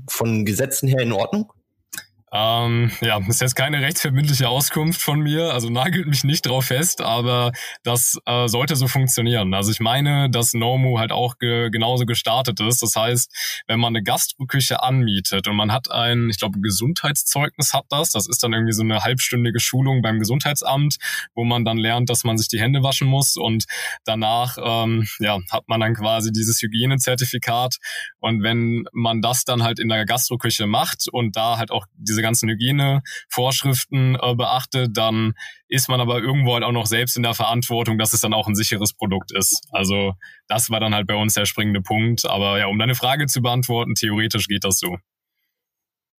von 0.08 0.46
Gesetzen 0.46 0.88
her 0.88 1.02
in 1.02 1.12
Ordnung? 1.12 1.52
Ähm, 2.30 2.90
ja, 3.00 3.18
ist 3.26 3.40
jetzt 3.40 3.54
keine 3.54 3.80
rechtsverbindliche 3.80 4.48
Auskunft 4.48 5.00
von 5.00 5.20
mir, 5.20 5.52
also 5.52 5.70
nagelt 5.70 6.06
mich 6.06 6.24
nicht 6.24 6.46
drauf 6.46 6.66
fest, 6.66 7.00
aber 7.00 7.52
das 7.84 8.18
äh, 8.26 8.48
sollte 8.48 8.76
so 8.76 8.86
funktionieren. 8.86 9.54
Also 9.54 9.70
ich 9.70 9.80
meine, 9.80 10.28
dass 10.28 10.52
Nomu 10.52 10.98
halt 10.98 11.10
auch 11.10 11.38
ge 11.38 11.70
genauso 11.70 12.04
gestartet 12.04 12.60
ist. 12.60 12.82
Das 12.82 12.96
heißt, 12.96 13.62
wenn 13.66 13.80
man 13.80 13.96
eine 13.96 14.02
Gastroküche 14.02 14.82
anmietet 14.82 15.48
und 15.48 15.56
man 15.56 15.72
hat 15.72 15.90
ein, 15.90 16.28
ich 16.28 16.38
glaube, 16.38 16.60
Gesundheitszeugnis 16.60 17.72
hat 17.72 17.86
das, 17.88 18.10
das 18.10 18.28
ist 18.28 18.42
dann 18.42 18.52
irgendwie 18.52 18.72
so 18.72 18.82
eine 18.82 19.02
halbstündige 19.02 19.60
Schulung 19.60 20.02
beim 20.02 20.18
Gesundheitsamt, 20.18 20.96
wo 21.34 21.44
man 21.44 21.64
dann 21.64 21.78
lernt, 21.78 22.10
dass 22.10 22.24
man 22.24 22.36
sich 22.36 22.48
die 22.48 22.60
Hände 22.60 22.82
waschen 22.82 23.08
muss 23.08 23.36
und 23.36 23.64
danach 24.04 24.58
ähm, 24.62 25.08
ja, 25.18 25.38
hat 25.50 25.68
man 25.68 25.80
dann 25.80 25.94
quasi 25.94 26.30
dieses 26.30 26.60
Hygienezertifikat 26.60 27.76
und 28.18 28.42
wenn 28.42 28.84
man 28.92 29.22
das 29.22 29.44
dann 29.44 29.62
halt 29.62 29.78
in 29.78 29.88
der 29.88 30.04
Gastroküche 30.04 30.66
macht 30.66 31.08
und 31.10 31.36
da 31.36 31.56
halt 31.56 31.70
auch 31.70 31.86
diese 31.96 32.17
diese 32.18 32.22
ganzen 32.22 32.48
Hygienevorschriften 32.48 34.16
äh, 34.20 34.34
beachtet, 34.34 34.96
dann 34.96 35.34
ist 35.68 35.88
man 35.88 36.00
aber 36.00 36.20
irgendwo 36.20 36.54
halt 36.54 36.64
auch 36.64 36.72
noch 36.72 36.86
selbst 36.86 37.16
in 37.16 37.22
der 37.22 37.34
Verantwortung, 37.34 37.98
dass 37.98 38.12
es 38.12 38.20
dann 38.20 38.34
auch 38.34 38.48
ein 38.48 38.56
sicheres 38.56 38.92
Produkt 38.92 39.32
ist. 39.32 39.62
Also 39.70 40.14
das 40.48 40.70
war 40.70 40.80
dann 40.80 40.94
halt 40.94 41.06
bei 41.06 41.14
uns 41.14 41.34
der 41.34 41.46
springende 41.46 41.80
Punkt. 41.80 42.24
Aber 42.26 42.58
ja, 42.58 42.66
um 42.66 42.78
deine 42.78 42.96
Frage 42.96 43.26
zu 43.26 43.40
beantworten, 43.40 43.94
theoretisch 43.94 44.48
geht 44.48 44.64
das 44.64 44.78
so. 44.78 44.96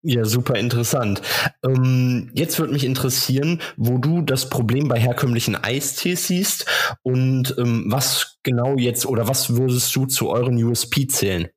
Ja, 0.01 0.23
super 0.23 0.55
interessant. 0.55 1.21
Ähm, 1.61 2.31
jetzt 2.33 2.57
würde 2.57 2.71
mich 2.71 2.85
interessieren, 2.85 3.59
wo 3.75 3.97
du 3.97 4.21
das 4.21 4.49
Problem 4.49 4.87
bei 4.87 4.97
herkömmlichen 4.97 5.61
Eistees 5.61 6.27
siehst 6.27 6.65
und 7.03 7.53
ähm, 7.57 7.83
was 7.87 8.37
genau 8.43 8.77
jetzt 8.77 9.05
oder 9.05 9.27
was 9.27 9.57
würdest 9.57 9.93
du 9.93 10.05
zu 10.05 10.29
euren 10.29 10.55
USP 10.63 11.07
zählen? 11.07 11.49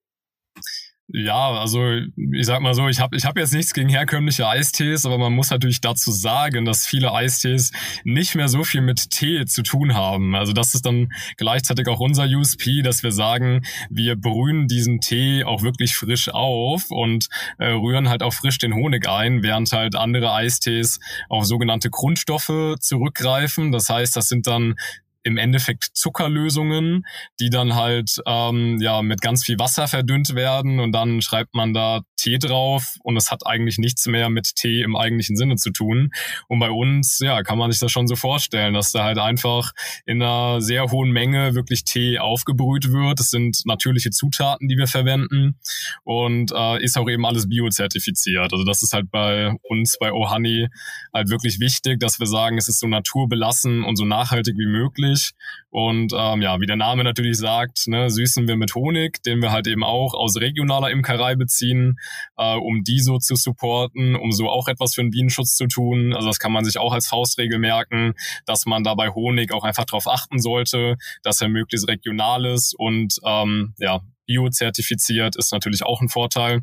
Ja, 1.14 1.50
also 1.50 1.90
ich 2.32 2.46
sag 2.46 2.62
mal 2.62 2.72
so, 2.72 2.88
ich 2.88 2.98
habe 2.98 3.14
ich 3.16 3.26
hab 3.26 3.36
jetzt 3.36 3.52
nichts 3.52 3.74
gegen 3.74 3.90
herkömmliche 3.90 4.48
Eistees, 4.48 5.04
aber 5.04 5.18
man 5.18 5.34
muss 5.34 5.50
natürlich 5.50 5.82
dazu 5.82 6.10
sagen, 6.10 6.64
dass 6.64 6.86
viele 6.86 7.12
Eistees 7.12 7.70
nicht 8.02 8.34
mehr 8.34 8.48
so 8.48 8.64
viel 8.64 8.80
mit 8.80 9.10
Tee 9.10 9.44
zu 9.44 9.62
tun 9.62 9.94
haben. 9.94 10.34
Also 10.34 10.54
das 10.54 10.74
ist 10.74 10.86
dann 10.86 11.12
gleichzeitig 11.36 11.86
auch 11.88 12.00
unser 12.00 12.24
USP, 12.24 12.80
dass 12.80 13.02
wir 13.02 13.12
sagen, 13.12 13.60
wir 13.90 14.16
brühen 14.16 14.68
diesen 14.68 15.00
Tee 15.00 15.44
auch 15.44 15.62
wirklich 15.62 15.96
frisch 15.96 16.30
auf 16.30 16.90
und 16.90 17.28
äh, 17.58 17.66
rühren 17.66 18.08
halt 18.08 18.22
auch 18.22 18.32
frisch 18.32 18.56
den 18.56 18.72
Honig 18.72 19.06
ein, 19.06 19.42
während 19.42 19.70
halt 19.70 19.96
andere 19.96 20.32
Eistees 20.32 20.98
auf 21.28 21.44
sogenannte 21.44 21.90
Grundstoffe 21.90 22.76
zurückgreifen. 22.80 23.70
Das 23.70 23.90
heißt, 23.90 24.16
das 24.16 24.28
sind 24.28 24.46
dann 24.46 24.76
im 25.22 25.36
Endeffekt 25.36 25.90
Zuckerlösungen, 25.94 27.04
die 27.40 27.50
dann 27.50 27.74
halt 27.74 28.16
ähm, 28.26 28.78
ja 28.80 29.02
mit 29.02 29.20
ganz 29.20 29.44
viel 29.44 29.58
Wasser 29.58 29.88
verdünnt 29.88 30.34
werden 30.34 30.80
und 30.80 30.92
dann 30.92 31.22
schreibt 31.22 31.54
man 31.54 31.72
da 31.72 32.00
Tee 32.16 32.38
drauf 32.38 32.96
und 33.02 33.16
es 33.16 33.30
hat 33.30 33.46
eigentlich 33.46 33.78
nichts 33.78 34.06
mehr 34.06 34.30
mit 34.30 34.54
Tee 34.54 34.82
im 34.82 34.96
eigentlichen 34.96 35.36
Sinne 35.36 35.56
zu 35.56 35.70
tun. 35.70 36.10
Und 36.48 36.60
bei 36.60 36.70
uns, 36.70 37.18
ja, 37.18 37.42
kann 37.42 37.58
man 37.58 37.70
sich 37.70 37.80
das 37.80 37.90
schon 37.90 38.06
so 38.06 38.14
vorstellen, 38.14 38.74
dass 38.74 38.92
da 38.92 39.04
halt 39.04 39.18
einfach 39.18 39.72
in 40.06 40.22
einer 40.22 40.60
sehr 40.60 40.90
hohen 40.90 41.10
Menge 41.10 41.54
wirklich 41.54 41.84
Tee 41.84 42.18
aufgebrüht 42.18 42.92
wird. 42.92 43.18
Das 43.18 43.30
sind 43.30 43.62
natürliche 43.64 44.10
Zutaten, 44.10 44.68
die 44.68 44.76
wir 44.76 44.86
verwenden 44.86 45.58
und 46.04 46.52
äh, 46.52 46.82
ist 46.82 46.96
auch 46.96 47.08
eben 47.08 47.26
alles 47.26 47.48
biozertifiziert. 47.48 48.52
Also 48.52 48.64
das 48.64 48.82
ist 48.82 48.92
halt 48.92 49.10
bei 49.10 49.52
uns 49.62 49.96
bei 49.98 50.12
Ohani 50.12 50.68
halt 51.12 51.28
wirklich 51.28 51.58
wichtig, 51.58 51.98
dass 51.98 52.20
wir 52.20 52.26
sagen, 52.26 52.56
es 52.56 52.68
ist 52.68 52.78
so 52.78 52.86
naturbelassen 52.86 53.82
und 53.82 53.96
so 53.96 54.04
nachhaltig 54.04 54.56
wie 54.56 54.66
möglich 54.66 55.11
Honig. 55.12 55.32
Und 55.70 56.12
ähm, 56.14 56.42
ja, 56.42 56.60
wie 56.60 56.66
der 56.66 56.76
Name 56.76 57.02
natürlich 57.02 57.38
sagt, 57.38 57.86
ne, 57.86 58.10
süßen 58.10 58.46
wir 58.46 58.56
mit 58.56 58.74
Honig, 58.74 59.22
den 59.22 59.40
wir 59.40 59.52
halt 59.52 59.66
eben 59.66 59.84
auch 59.84 60.12
aus 60.12 60.36
regionaler 60.36 60.90
Imkerei 60.90 61.34
beziehen, 61.34 61.98
äh, 62.36 62.56
um 62.56 62.84
die 62.84 63.00
so 63.00 63.18
zu 63.18 63.36
supporten, 63.36 64.14
um 64.14 64.32
so 64.32 64.50
auch 64.50 64.68
etwas 64.68 64.94
für 64.94 65.02
den 65.02 65.10
Bienenschutz 65.10 65.56
zu 65.56 65.66
tun. 65.68 66.12
Also 66.14 66.28
das 66.28 66.38
kann 66.38 66.52
man 66.52 66.64
sich 66.64 66.76
auch 66.78 66.92
als 66.92 67.08
Faustregel 67.08 67.58
merken, 67.58 68.12
dass 68.44 68.66
man 68.66 68.84
dabei 68.84 69.10
Honig 69.10 69.52
auch 69.52 69.64
einfach 69.64 69.86
darauf 69.86 70.06
achten 70.08 70.40
sollte, 70.40 70.96
dass 71.22 71.40
er 71.40 71.48
möglichst 71.48 71.88
regional 71.88 72.44
ist 72.44 72.74
und 72.76 73.14
ähm, 73.24 73.74
ja, 73.78 74.00
biozertifiziert, 74.26 75.36
ist 75.36 75.52
natürlich 75.52 75.84
auch 75.84 76.00
ein 76.00 76.08
Vorteil. 76.08 76.62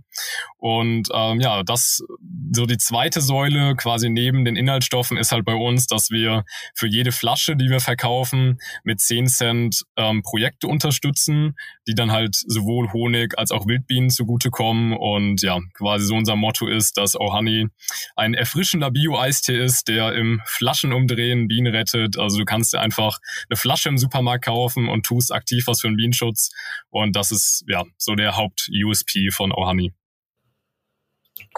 Und 0.57 1.09
ähm, 1.13 1.39
ja, 1.39 1.63
das 1.63 2.03
so 2.51 2.65
die 2.65 2.77
zweite 2.77 3.21
Säule 3.21 3.75
quasi 3.75 4.09
neben 4.09 4.45
den 4.45 4.55
Inhaltsstoffen 4.55 5.17
ist 5.17 5.31
halt 5.31 5.45
bei 5.45 5.53
uns, 5.53 5.87
dass 5.87 6.09
wir 6.09 6.43
für 6.75 6.87
jede 6.87 7.11
Flasche, 7.11 7.55
die 7.55 7.69
wir 7.69 7.79
verkaufen, 7.79 8.59
mit 8.83 8.99
10 8.99 9.27
Cent 9.27 9.83
ähm, 9.95 10.23
Projekte 10.23 10.67
unterstützen, 10.67 11.55
die 11.87 11.95
dann 11.95 12.11
halt 12.11 12.35
sowohl 12.35 12.91
Honig 12.91 13.37
als 13.37 13.51
auch 13.51 13.67
Wildbienen 13.67 14.09
zugutekommen. 14.09 14.93
Und 14.93 15.41
ja, 15.41 15.59
quasi 15.73 16.05
so 16.05 16.15
unser 16.15 16.35
Motto 16.35 16.67
ist, 16.67 16.97
dass 16.97 17.19
Ohani 17.19 17.67
ein 18.15 18.33
erfrischender 18.33 18.91
Bio-Eistee 18.91 19.57
ist, 19.63 19.87
der 19.87 20.13
im 20.13 20.41
Flaschenumdrehen 20.45 21.47
Bienen 21.47 21.73
rettet. 21.73 22.17
Also 22.17 22.37
du 22.37 22.45
kannst 22.45 22.73
dir 22.73 22.79
einfach 22.79 23.19
eine 23.49 23.57
Flasche 23.57 23.89
im 23.89 23.97
Supermarkt 23.97 24.45
kaufen 24.45 24.89
und 24.89 25.05
tust 25.05 25.31
aktiv 25.31 25.65
was 25.67 25.81
für 25.81 25.87
den 25.87 25.97
Bienenschutz. 25.97 26.51
Und 26.89 27.15
das 27.15 27.31
ist 27.31 27.48
ja 27.67 27.83
so 27.97 28.15
der 28.15 28.35
Haupt-USP 28.37 29.31
von 29.31 29.51
Ohani. 29.51 29.93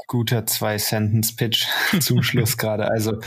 Guter 0.07 0.45
Zwei-Sentence-Pitch 0.45 1.65
zum 1.99 2.21
Schluss 2.21 2.57
gerade. 2.57 2.89
Also 2.89 3.19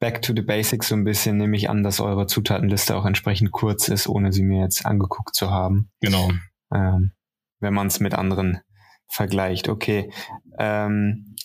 back 0.00 0.22
to 0.22 0.32
the 0.34 0.42
basics 0.42 0.88
so 0.88 0.94
ein 0.94 1.04
bisschen, 1.04 1.38
nehme 1.38 1.56
ich 1.56 1.70
an, 1.70 1.82
dass 1.82 2.00
eure 2.00 2.26
Zutatenliste 2.26 2.96
auch 2.96 3.06
entsprechend 3.06 3.52
kurz 3.52 3.88
ist, 3.88 4.08
ohne 4.08 4.32
sie 4.32 4.42
mir 4.42 4.60
jetzt 4.60 4.84
angeguckt 4.84 5.34
zu 5.34 5.50
haben. 5.50 5.90
Genau. 6.00 6.30
Ähm, 6.72 7.12
wenn 7.60 7.74
man 7.74 7.86
es 7.86 8.00
mit 8.00 8.14
anderen 8.14 8.60
vergleicht. 9.08 9.68
Okay. 9.68 10.12
Ähm, 10.58 11.36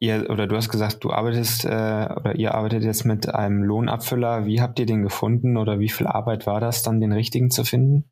ihr, 0.00 0.28
oder 0.30 0.46
du 0.46 0.56
hast 0.56 0.68
gesagt, 0.68 1.04
du 1.04 1.12
arbeitest 1.12 1.64
äh, 1.64 1.68
oder 1.68 2.34
ihr 2.36 2.54
arbeitet 2.54 2.84
jetzt 2.84 3.04
mit 3.04 3.28
einem 3.28 3.62
Lohnabfüller. 3.62 4.46
Wie 4.46 4.60
habt 4.60 4.78
ihr 4.78 4.86
den 4.86 5.02
gefunden 5.02 5.56
oder 5.56 5.78
wie 5.78 5.88
viel 5.88 6.06
Arbeit 6.06 6.46
war 6.46 6.60
das 6.60 6.82
dann, 6.82 7.00
den 7.00 7.12
richtigen 7.12 7.50
zu 7.50 7.64
finden? 7.64 8.10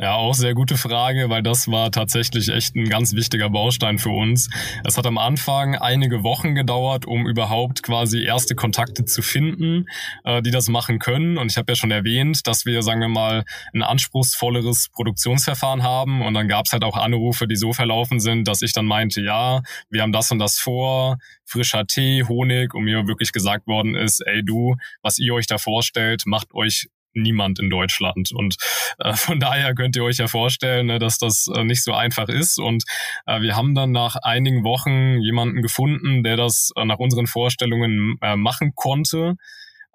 Ja, 0.00 0.14
auch 0.14 0.34
sehr 0.34 0.54
gute 0.54 0.76
Frage, 0.76 1.28
weil 1.28 1.42
das 1.42 1.66
war 1.66 1.90
tatsächlich 1.90 2.50
echt 2.50 2.76
ein 2.76 2.88
ganz 2.88 3.14
wichtiger 3.14 3.50
Baustein 3.50 3.98
für 3.98 4.10
uns. 4.10 4.48
Es 4.84 4.96
hat 4.96 5.06
am 5.06 5.18
Anfang 5.18 5.74
einige 5.74 6.22
Wochen 6.22 6.54
gedauert, 6.54 7.04
um 7.04 7.26
überhaupt 7.26 7.82
quasi 7.82 8.22
erste 8.22 8.54
Kontakte 8.54 9.06
zu 9.06 9.22
finden, 9.22 9.86
äh, 10.22 10.40
die 10.40 10.52
das 10.52 10.68
machen 10.68 11.00
können. 11.00 11.36
Und 11.36 11.50
ich 11.50 11.56
habe 11.56 11.72
ja 11.72 11.74
schon 11.74 11.90
erwähnt, 11.90 12.46
dass 12.46 12.64
wir, 12.64 12.82
sagen 12.82 13.00
wir 13.00 13.08
mal, 13.08 13.42
ein 13.74 13.82
anspruchsvolleres 13.82 14.88
Produktionsverfahren 14.92 15.82
haben. 15.82 16.22
Und 16.22 16.34
dann 16.34 16.46
gab 16.46 16.66
es 16.66 16.72
halt 16.72 16.84
auch 16.84 16.96
Anrufe, 16.96 17.48
die 17.48 17.56
so 17.56 17.72
verlaufen 17.72 18.20
sind, 18.20 18.46
dass 18.46 18.62
ich 18.62 18.72
dann 18.72 18.86
meinte, 18.86 19.20
ja, 19.20 19.62
wir 19.90 20.02
haben 20.02 20.12
das 20.12 20.30
und 20.30 20.38
das 20.38 20.60
vor, 20.60 21.16
frischer 21.44 21.88
Tee, 21.88 22.22
Honig, 22.22 22.72
und 22.72 22.84
mir 22.84 23.08
wirklich 23.08 23.32
gesagt 23.32 23.66
worden 23.66 23.96
ist, 23.96 24.24
ey 24.24 24.44
du, 24.44 24.76
was 25.02 25.18
ihr 25.18 25.34
euch 25.34 25.48
da 25.48 25.58
vorstellt, 25.58 26.22
macht 26.24 26.54
euch 26.54 26.86
niemand 27.14 27.58
in 27.58 27.70
Deutschland. 27.70 28.32
Und 28.32 28.56
äh, 28.98 29.14
von 29.14 29.40
daher 29.40 29.74
könnt 29.74 29.96
ihr 29.96 30.04
euch 30.04 30.18
ja 30.18 30.28
vorstellen, 30.28 30.86
ne, 30.86 30.98
dass 30.98 31.18
das 31.18 31.46
äh, 31.54 31.64
nicht 31.64 31.82
so 31.82 31.92
einfach 31.92 32.28
ist. 32.28 32.58
Und 32.58 32.84
äh, 33.26 33.40
wir 33.40 33.56
haben 33.56 33.74
dann 33.74 33.92
nach 33.92 34.16
einigen 34.16 34.64
Wochen 34.64 35.20
jemanden 35.20 35.62
gefunden, 35.62 36.22
der 36.22 36.36
das 36.36 36.70
äh, 36.76 36.84
nach 36.84 36.98
unseren 36.98 37.26
Vorstellungen 37.26 38.16
äh, 38.22 38.36
machen 38.36 38.72
konnte 38.74 39.36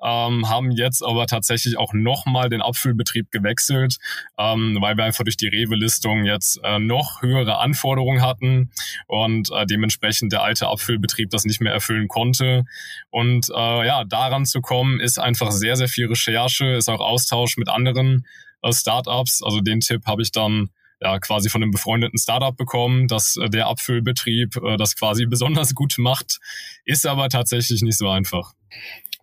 ähm, 0.03 0.49
haben 0.49 0.71
jetzt 0.71 1.01
aber 1.03 1.27
tatsächlich 1.27 1.77
auch 1.77 1.93
nochmal 1.93 2.49
den 2.49 2.61
Abfüllbetrieb 2.61 3.31
gewechselt, 3.31 3.97
ähm, 4.37 4.77
weil 4.81 4.97
wir 4.97 5.05
einfach 5.05 5.23
durch 5.23 5.37
die 5.37 5.47
Rewe-Listung 5.47 6.25
jetzt 6.25 6.59
äh, 6.63 6.79
noch 6.79 7.21
höhere 7.21 7.59
Anforderungen 7.59 8.21
hatten 8.21 8.71
und 9.07 9.49
äh, 9.51 9.65
dementsprechend 9.65 10.33
der 10.33 10.43
alte 10.43 10.67
Abfüllbetrieb 10.67 11.29
das 11.29 11.45
nicht 11.45 11.61
mehr 11.61 11.73
erfüllen 11.73 12.07
konnte. 12.07 12.65
Und 13.09 13.49
äh, 13.49 13.87
ja, 13.87 14.03
daran 14.03 14.45
zu 14.45 14.61
kommen, 14.61 14.99
ist 14.99 15.19
einfach 15.19 15.51
sehr, 15.51 15.75
sehr 15.75 15.87
viel 15.87 16.07
Recherche, 16.07 16.65
ist 16.65 16.89
auch 16.89 16.99
Austausch 16.99 17.57
mit 17.57 17.69
anderen 17.69 18.27
äh, 18.61 18.73
Startups. 18.73 19.41
Also 19.41 19.61
den 19.61 19.79
Tipp 19.79 20.05
habe 20.05 20.21
ich 20.21 20.31
dann 20.31 20.69
ja, 21.01 21.19
quasi 21.19 21.49
von 21.49 21.61
einem 21.61 21.71
befreundeten 21.71 22.17
Startup 22.17 22.55
bekommen, 22.55 23.07
dass 23.07 23.37
äh, 23.37 23.49
der 23.49 23.67
Abfüllbetrieb 23.67 24.55
äh, 24.57 24.77
das 24.77 24.95
quasi 24.95 25.25
besonders 25.25 25.75
gut 25.75 25.95
macht, 25.97 26.39
ist 26.85 27.05
aber 27.05 27.29
tatsächlich 27.29 27.81
nicht 27.81 27.97
so 27.97 28.09
einfach 28.09 28.53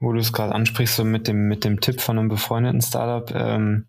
wo 0.00 0.12
du 0.12 0.18
es 0.18 0.32
gerade 0.32 0.54
ansprichst, 0.54 0.96
so 0.96 1.04
mit 1.04 1.28
dem, 1.28 1.46
mit 1.46 1.64
dem 1.64 1.80
Tipp 1.80 2.00
von 2.00 2.18
einem 2.18 2.28
befreundeten 2.28 2.80
Startup, 2.80 3.30
ähm, 3.34 3.86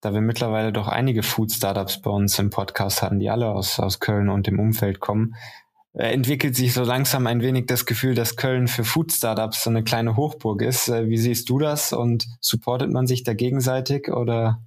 da 0.00 0.12
wir 0.12 0.20
mittlerweile 0.20 0.72
doch 0.72 0.86
einige 0.86 1.22
Food-Startups 1.22 2.02
bei 2.02 2.10
uns 2.10 2.38
im 2.38 2.50
Podcast 2.50 3.02
hatten, 3.02 3.18
die 3.18 3.30
alle 3.30 3.48
aus, 3.48 3.80
aus 3.80 4.00
Köln 4.00 4.28
und 4.28 4.46
dem 4.46 4.60
Umfeld 4.60 5.00
kommen, 5.00 5.34
äh, 5.94 6.12
entwickelt 6.12 6.54
sich 6.54 6.74
so 6.74 6.84
langsam 6.84 7.26
ein 7.26 7.40
wenig 7.40 7.66
das 7.66 7.86
Gefühl, 7.86 8.14
dass 8.14 8.36
Köln 8.36 8.68
für 8.68 8.84
Food-Startups 8.84 9.64
so 9.64 9.70
eine 9.70 9.82
kleine 9.82 10.16
Hochburg 10.16 10.60
ist. 10.60 10.88
Äh, 10.88 11.08
wie 11.08 11.16
siehst 11.16 11.48
du 11.48 11.58
das 11.58 11.94
und 11.94 12.26
supportet 12.40 12.90
man 12.90 13.06
sich 13.06 13.22
da 13.22 13.32
gegenseitig 13.32 14.08
oder 14.08 14.60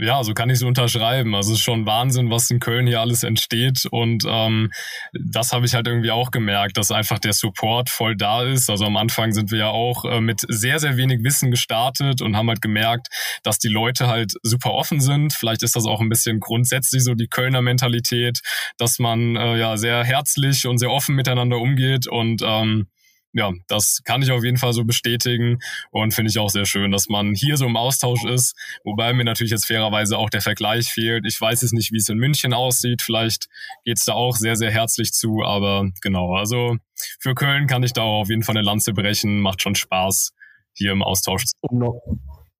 Ja, 0.00 0.22
so 0.22 0.32
kann 0.32 0.48
ich 0.48 0.56
es 0.56 0.62
unterschreiben. 0.62 1.34
Also 1.34 1.50
es 1.50 1.58
ist 1.58 1.64
schon 1.64 1.84
Wahnsinn, 1.84 2.30
was 2.30 2.48
in 2.50 2.60
Köln 2.60 2.86
hier 2.86 3.00
alles 3.00 3.24
entsteht. 3.24 3.84
Und 3.90 4.22
ähm, 4.28 4.70
das 5.12 5.52
habe 5.52 5.66
ich 5.66 5.74
halt 5.74 5.88
irgendwie 5.88 6.12
auch 6.12 6.30
gemerkt, 6.30 6.76
dass 6.76 6.92
einfach 6.92 7.18
der 7.18 7.32
Support 7.32 7.90
voll 7.90 8.16
da 8.16 8.44
ist. 8.44 8.70
Also 8.70 8.84
am 8.84 8.96
Anfang 8.96 9.32
sind 9.32 9.50
wir 9.50 9.58
ja 9.58 9.70
auch 9.70 10.04
äh, 10.04 10.20
mit 10.20 10.44
sehr, 10.46 10.78
sehr 10.78 10.96
wenig 10.96 11.24
Wissen 11.24 11.50
gestartet 11.50 12.22
und 12.22 12.36
haben 12.36 12.48
halt 12.48 12.62
gemerkt, 12.62 13.08
dass 13.42 13.58
die 13.58 13.66
Leute 13.66 14.06
halt 14.06 14.34
super 14.44 14.72
offen 14.72 15.00
sind. 15.00 15.32
Vielleicht 15.32 15.64
ist 15.64 15.74
das 15.74 15.84
auch 15.84 16.00
ein 16.00 16.08
bisschen 16.08 16.38
grundsätzlich 16.38 17.02
so 17.02 17.14
die 17.14 17.26
Kölner 17.26 17.60
Mentalität, 17.60 18.38
dass 18.76 19.00
man 19.00 19.34
äh, 19.34 19.58
ja 19.58 19.76
sehr 19.76 20.04
herzlich 20.04 20.68
und 20.68 20.78
sehr 20.78 20.92
offen 20.92 21.16
miteinander 21.16 21.58
umgeht. 21.58 22.06
Und 22.06 22.40
ähm, 22.44 22.86
ja, 23.32 23.52
das 23.68 24.02
kann 24.04 24.22
ich 24.22 24.30
auf 24.30 24.42
jeden 24.42 24.56
Fall 24.56 24.72
so 24.72 24.84
bestätigen 24.84 25.58
und 25.90 26.14
finde 26.14 26.30
ich 26.30 26.38
auch 26.38 26.50
sehr 26.50 26.66
schön, 26.66 26.90
dass 26.90 27.08
man 27.08 27.34
hier 27.34 27.56
so 27.56 27.66
im 27.66 27.76
Austausch 27.76 28.24
ist, 28.24 28.56
wobei 28.84 29.12
mir 29.12 29.24
natürlich 29.24 29.50
jetzt 29.50 29.66
fairerweise 29.66 30.16
auch 30.16 30.30
der 30.30 30.40
Vergleich 30.40 30.88
fehlt. 30.88 31.26
Ich 31.26 31.40
weiß 31.40 31.62
jetzt 31.62 31.72
nicht, 31.72 31.92
wie 31.92 31.98
es 31.98 32.08
in 32.08 32.18
München 32.18 32.54
aussieht, 32.54 33.02
vielleicht 33.02 33.48
geht's 33.84 34.04
da 34.04 34.14
auch 34.14 34.36
sehr, 34.36 34.56
sehr 34.56 34.70
herzlich 34.70 35.12
zu, 35.12 35.42
aber 35.42 35.88
genau, 36.00 36.34
also 36.34 36.76
für 37.20 37.34
Köln 37.34 37.66
kann 37.66 37.82
ich 37.82 37.92
da 37.92 38.02
auch 38.02 38.22
auf 38.22 38.30
jeden 38.30 38.42
Fall 38.42 38.56
eine 38.56 38.64
Lanze 38.64 38.92
brechen, 38.92 39.40
macht 39.40 39.62
schon 39.62 39.74
Spaß, 39.74 40.32
hier 40.72 40.92
im 40.92 41.02
Austausch 41.02 41.44
um 41.60 41.78
noch, 41.78 42.00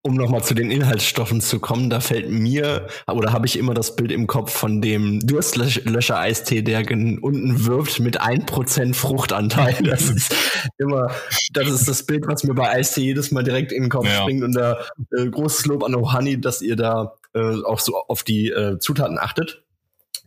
um 0.08 0.14
nochmal 0.14 0.42
zu 0.42 0.54
den 0.54 0.70
Inhaltsstoffen 0.70 1.42
zu 1.42 1.60
kommen, 1.60 1.90
da 1.90 2.00
fällt 2.00 2.30
mir 2.30 2.86
oder 3.06 3.32
habe 3.32 3.46
ich 3.46 3.58
immer 3.58 3.74
das 3.74 3.94
Bild 3.94 4.10
im 4.10 4.26
Kopf 4.26 4.52
von 4.52 4.80
dem 4.80 5.20
Durstlöscher-Eistee, 5.20 6.62
der 6.62 6.80
unten 6.90 7.66
wirft 7.66 8.00
mit 8.00 8.20
1% 8.20 8.94
Fruchtanteil. 8.94 9.76
Das 9.88 10.10
ist 10.10 10.34
immer, 10.78 11.10
das 11.52 11.68
ist 11.68 11.88
das 11.88 12.04
Bild, 12.04 12.26
was 12.26 12.44
mir 12.44 12.54
bei 12.54 12.68
Eistee 12.70 13.02
jedes 13.02 13.30
Mal 13.30 13.42
direkt 13.42 13.72
in 13.72 13.84
den 13.84 13.90
Kopf 13.90 14.06
ja. 14.06 14.22
springt. 14.22 14.42
Und 14.44 14.52
da 14.54 14.78
äh, 15.16 15.26
großes 15.26 15.66
Lob 15.66 15.84
an 15.84 15.94
Ohani, 15.94 16.40
dass 16.40 16.62
ihr 16.62 16.76
da 16.76 17.14
äh, 17.34 17.62
auch 17.64 17.80
so 17.80 17.96
auf 17.96 18.22
die 18.22 18.50
äh, 18.50 18.78
Zutaten 18.78 19.18
achtet. 19.18 19.62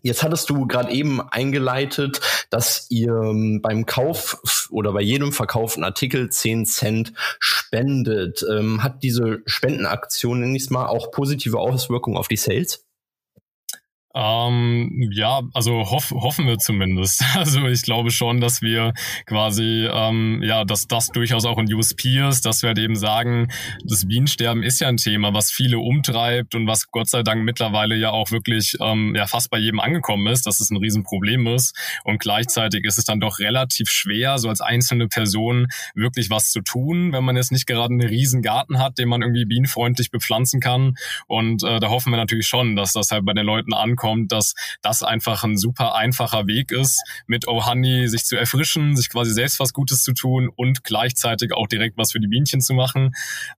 Jetzt 0.01 0.23
hattest 0.23 0.49
du 0.49 0.67
gerade 0.67 0.91
eben 0.91 1.21
eingeleitet, 1.21 2.21
dass 2.49 2.87
ihr 2.89 3.13
ähm, 3.13 3.61
beim 3.61 3.85
Kauf 3.85 4.67
oder 4.71 4.93
bei 4.93 5.01
jedem 5.01 5.31
verkauften 5.31 5.83
Artikel 5.83 6.29
10 6.29 6.65
Cent 6.65 7.13
spendet. 7.39 8.43
Ähm, 8.49 8.83
hat 8.83 9.03
diese 9.03 9.39
Spendenaktion, 9.45 10.39
nenne 10.39 10.55
ich 10.55 10.63
es 10.63 10.69
mal, 10.69 10.87
auch 10.87 11.11
positive 11.11 11.59
Auswirkungen 11.59 12.17
auf 12.17 12.27
die 12.27 12.37
Sales? 12.37 12.85
Ähm, 14.13 15.09
ja, 15.13 15.41
also 15.53 15.89
hoff, 15.89 16.11
hoffen 16.11 16.47
wir 16.47 16.57
zumindest. 16.57 17.23
Also 17.41 17.65
ich 17.67 17.81
glaube 17.81 18.11
schon, 18.11 18.39
dass 18.39 18.61
wir 18.61 18.93
quasi, 19.25 19.87
ähm, 19.91 20.41
ja, 20.43 20.63
dass 20.63 20.87
das 20.87 21.07
durchaus 21.07 21.45
auch 21.45 21.57
ein 21.57 21.73
USP 21.73 22.19
ist, 22.27 22.45
dass 22.45 22.61
wir 22.61 22.67
halt 22.67 22.77
eben 22.77 22.95
sagen, 22.95 23.47
das 23.83 24.07
Bienensterben 24.07 24.63
ist 24.63 24.79
ja 24.79 24.89
ein 24.89 24.97
Thema, 24.97 25.33
was 25.33 25.49
viele 25.49 25.79
umtreibt 25.79 26.53
und 26.55 26.67
was 26.67 26.91
Gott 26.91 27.09
sei 27.09 27.23
Dank 27.23 27.43
mittlerweile 27.43 27.95
ja 27.95 28.11
auch 28.11 28.31
wirklich 28.31 28.77
ähm, 28.79 29.15
ja 29.15 29.27
fast 29.27 29.49
bei 29.49 29.57
jedem 29.57 29.79
angekommen 29.79 30.27
ist, 30.27 30.45
dass 30.45 30.59
es 30.59 30.69
ein 30.69 30.77
Riesenproblem 30.77 31.47
ist. 31.47 31.75
Und 32.03 32.19
gleichzeitig 32.19 32.83
ist 32.85 32.97
es 32.97 33.05
dann 33.05 33.19
doch 33.19 33.39
relativ 33.39 33.89
schwer, 33.89 34.37
so 34.37 34.49
als 34.49 34.61
einzelne 34.61 35.07
Person 35.07 35.67
wirklich 35.95 36.29
was 36.29 36.51
zu 36.51 36.61
tun, 36.61 37.11
wenn 37.11 37.23
man 37.23 37.37
jetzt 37.37 37.51
nicht 37.51 37.65
gerade 37.65 37.93
einen 37.93 38.07
riesen 38.07 38.41
Garten 38.41 38.77
hat, 38.77 38.99
den 38.99 39.09
man 39.09 39.21
irgendwie 39.21 39.45
bienenfreundlich 39.45 40.11
bepflanzen 40.11 40.59
kann. 40.59 40.95
Und 41.27 41.63
äh, 41.63 41.79
da 41.79 41.89
hoffen 41.89 42.11
wir 42.11 42.17
natürlich 42.17 42.47
schon, 42.47 42.75
dass 42.75 42.93
das 42.93 43.09
halt 43.11 43.25
bei 43.25 43.33
den 43.33 43.45
Leuten 43.45 43.73
ankommt 43.73 44.00
kommt, 44.01 44.31
dass 44.31 44.55
das 44.81 45.03
einfach 45.03 45.43
ein 45.43 45.57
super 45.57 45.93
einfacher 45.93 46.47
Weg 46.47 46.71
ist, 46.71 47.03
mit 47.27 47.47
Oh 47.47 47.67
Honey 47.67 48.07
sich 48.07 48.25
zu 48.25 48.35
erfrischen, 48.35 48.95
sich 48.95 49.09
quasi 49.09 49.31
selbst 49.31 49.59
was 49.59 49.73
Gutes 49.73 50.01
zu 50.01 50.13
tun 50.13 50.49
und 50.55 50.83
gleichzeitig 50.83 51.53
auch 51.53 51.67
direkt 51.67 51.97
was 51.97 52.11
für 52.11 52.19
die 52.19 52.27
Bienchen 52.27 52.61
zu 52.61 52.73
machen. 52.73 53.11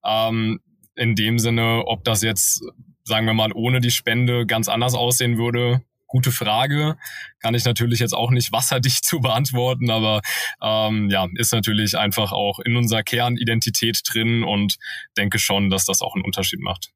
Ähm, 0.06 0.60
in 0.96 1.16
dem 1.16 1.40
Sinne, 1.40 1.84
ob 1.86 2.04
das 2.04 2.22
jetzt, 2.22 2.62
sagen 3.06 3.26
wir 3.26 3.34
mal, 3.34 3.54
ohne 3.54 3.80
die 3.80 3.90
Spende 3.90 4.46
ganz 4.46 4.68
anders 4.68 4.96
aussehen 4.96 5.38
würde, 5.38 5.82
gute 6.08 6.34
Frage. 6.34 6.98
Kann 7.40 7.56
ich 7.56 7.64
natürlich 7.64 8.00
jetzt 8.00 8.14
auch 8.14 8.30
nicht 8.30 8.52
wasserdicht 8.58 9.06
zu 9.06 9.22
beantworten, 9.22 9.90
aber 9.90 10.22
ähm, 10.62 11.10
ja, 11.10 11.26
ist 11.36 11.54
natürlich 11.54 11.98
einfach 11.98 12.34
auch 12.34 12.60
in 12.60 12.76
unserer 12.76 13.04
Kernidentität 13.04 14.02
drin 14.06 14.44
und 14.44 14.76
denke 15.18 15.40
schon, 15.40 15.70
dass 15.70 15.86
das 15.86 16.02
auch 16.02 16.16
einen 16.16 16.26
Unterschied 16.26 16.60
macht. 16.60 16.92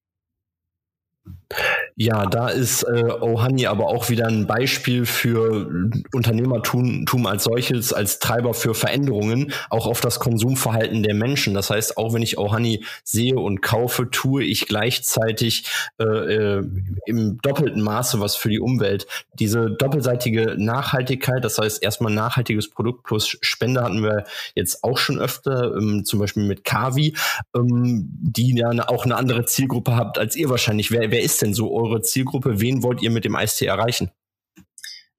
Ja, 1.95 2.27
da 2.27 2.49
ist 2.49 2.83
äh, 2.83 3.05
Ohani 3.21 3.65
aber 3.65 3.87
auch 3.87 4.09
wieder 4.09 4.27
ein 4.27 4.45
Beispiel 4.45 5.05
für 5.05 5.89
Unternehmertum 6.13 7.25
als 7.25 7.45
solches, 7.45 7.91
als 7.91 8.19
Treiber 8.19 8.53
für 8.53 8.75
Veränderungen, 8.75 9.51
auch 9.69 9.87
auf 9.87 9.99
das 10.01 10.19
Konsumverhalten 10.19 11.01
der 11.01 11.15
Menschen. 11.15 11.55
Das 11.55 11.69
heißt, 11.69 11.97
auch 11.97 12.13
wenn 12.13 12.21
ich 12.21 12.37
Ohani 12.37 12.83
sehe 13.03 13.35
und 13.35 13.61
kaufe, 13.61 14.11
tue 14.11 14.43
ich 14.43 14.67
gleichzeitig 14.67 15.65
äh, 15.99 16.03
äh, 16.03 16.63
im 17.05 17.39
doppelten 17.41 17.81
Maße 17.81 18.19
was 18.19 18.35
für 18.35 18.49
die 18.49 18.59
Umwelt. 18.59 19.07
Diese 19.33 19.71
doppelseitige 19.71 20.55
Nachhaltigkeit, 20.57 21.43
das 21.43 21.57
heißt 21.57 21.81
erstmal 21.81 22.13
nachhaltiges 22.13 22.69
Produkt 22.69 23.05
plus 23.05 23.37
Spende 23.41 23.81
hatten 23.81 24.03
wir 24.03 24.25
jetzt 24.53 24.83
auch 24.83 24.97
schon 24.97 25.19
öfter, 25.19 25.75
ähm, 25.75 26.05
zum 26.05 26.19
Beispiel 26.19 26.43
mit 26.43 26.63
Kavi, 26.63 27.15
ähm, 27.55 28.07
die 28.21 28.55
ja 28.55 28.69
auch 28.87 29.05
eine 29.05 29.15
andere 29.15 29.45
Zielgruppe 29.45 29.95
habt 29.95 30.19
als 30.19 30.35
ihr 30.35 30.49
wahrscheinlich. 30.49 30.91
Wer, 30.91 31.09
wer 31.11 31.21
ist 31.21 31.36
denn 31.41 31.53
so 31.53 31.73
eure 31.73 32.01
Zielgruppe? 32.01 32.59
Wen 32.59 32.83
wollt 32.83 33.01
ihr 33.01 33.11
mit 33.11 33.25
dem 33.25 33.35
Eistee 33.35 33.65
erreichen? 33.65 34.11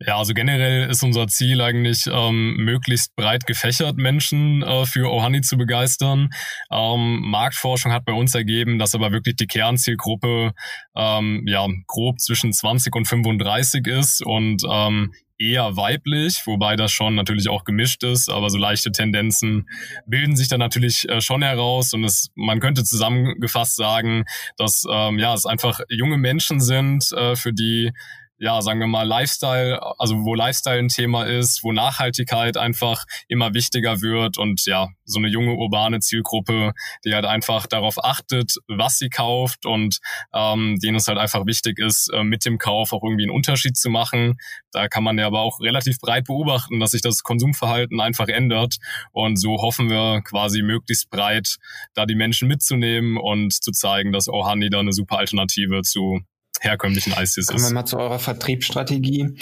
Ja, 0.01 0.17
also 0.17 0.33
generell 0.33 0.89
ist 0.89 1.03
unser 1.03 1.27
Ziel 1.27 1.61
eigentlich, 1.61 2.07
ähm, 2.07 2.55
möglichst 2.57 3.17
breit 3.17 3.47
gefächert 3.47 3.97
Menschen 3.97 4.63
äh, 4.63 4.87
für 4.87 5.11
Ohani 5.11 5.41
zu 5.41 5.57
begeistern. 5.57 6.31
Ähm, 6.71 7.21
Marktforschung 7.23 7.93
hat 7.93 8.05
bei 8.05 8.13
uns 8.13 8.33
ergeben, 8.33 8.79
dass 8.79 8.95
aber 8.95 9.11
wirklich 9.11 9.35
die 9.35 9.49
Kernzielgruppe 9.49 10.53
ähm, 10.95 11.43
ja 11.49 11.67
grob 11.89 12.21
zwischen 12.21 12.53
20 12.53 12.95
und 12.95 13.09
35 13.09 13.89
ist 13.89 14.25
und 14.25 14.63
ähm, 14.71 15.13
eher 15.39 15.77
weiblich, 15.77 16.43
wobei 16.47 16.77
das 16.77 16.93
schon 16.93 17.15
natürlich 17.15 17.49
auch 17.49 17.65
gemischt 17.65 18.03
ist, 18.03 18.29
aber 18.29 18.51
so 18.51 18.59
leichte 18.59 18.91
Tendenzen 18.91 19.69
bilden 20.07 20.37
sich 20.37 20.49
dann 20.49 20.61
natürlich 20.61 21.09
äh, 21.09 21.21
schon 21.21 21.43
heraus 21.43 21.95
und 21.95 22.05
es, 22.05 22.31
man 22.35 22.61
könnte 22.61 22.85
zusammengefasst 22.85 23.77
sagen, 23.77 24.25
dass 24.57 24.85
ähm, 24.91 25.19
ja 25.19 25.35
es 25.35 25.47
einfach 25.47 25.81
junge 25.89 26.19
Menschen 26.19 26.61
sind, 26.61 27.13
äh, 27.13 27.37
für 27.37 27.53
die 27.53 27.93
ja, 28.39 28.63
sagen 28.63 28.81
wir 28.81 28.87
mal, 28.87 29.07
Lifestyle, 29.07 29.81
also 29.99 30.25
wo 30.25 30.35
Lifestyle 30.35 30.79
ein 30.79 30.89
Thema 30.89 31.25
ist, 31.25 31.65
wo 31.65 31.73
Nachhaltigkeit 31.73 32.57
einfach 32.57 33.05
immer 33.27 33.55
wichtiger 33.55 34.01
wird 34.01 34.39
und 34.39 34.65
ja, 34.67 34.89
so 35.05 35.19
eine 35.19 35.29
junge 35.29 35.55
urbane 35.55 36.01
Zielgruppe, 36.01 36.73
die 37.05 37.15
halt 37.15 37.25
einfach 37.25 37.67
darauf 37.67 38.03
achtet, 38.03 38.55
was 38.69 38.99
sie 38.99 39.09
kauft 39.09 39.67
und 39.67 39.99
ähm, 40.33 40.79
denen 40.83 40.97
es 40.97 41.09
halt 41.09 41.19
einfach 41.19 41.47
wichtig 41.47 41.79
ist, 41.79 42.13
äh, 42.13 42.23
mit 42.23 42.45
dem 42.45 42.59
Kauf 42.59 42.93
auch 42.93 43.03
irgendwie 43.03 43.25
einen 43.25 43.33
Unterschied 43.33 43.77
zu 43.77 43.91
machen. 43.91 44.39
Da 44.71 44.89
kann 44.89 45.03
man 45.03 45.19
ja 45.19 45.27
aber 45.27 45.41
auch 45.41 45.61
relativ 45.61 45.99
breit 45.99 46.25
beobachten, 46.25 46.79
dass 46.79 46.93
sich 46.93 47.03
das 47.03 47.23
Konsumverhalten 47.23 48.01
einfach 48.01 48.29
ändert 48.29 48.77
und 49.13 49.37
so 49.37 49.57
hoffen 49.57 49.91
wir 49.91 50.23
quasi 50.23 50.63
möglichst 50.63 51.11
breit 51.11 51.57
da 51.95 52.07
die 52.07 52.15
Menschen 52.15 52.49
mitzunehmen 52.49 53.17
und 53.17 53.53
zu 53.53 53.73
zeigen, 53.73 54.13
dass 54.13 54.29
Ohani 54.29 54.71
da 54.71 54.81
eine 54.81 54.93
super 54.93 55.19
Alternative 55.19 55.83
zu 55.83 56.21
herkömmlichen 56.61 57.15
Eisdies 57.15 57.45
ist. 57.45 57.49
Kommen 57.49 57.65
wir 57.65 57.73
mal 57.73 57.87
zu 57.87 57.99
eurer 57.99 58.19
Vertriebsstrategie. 58.19 59.37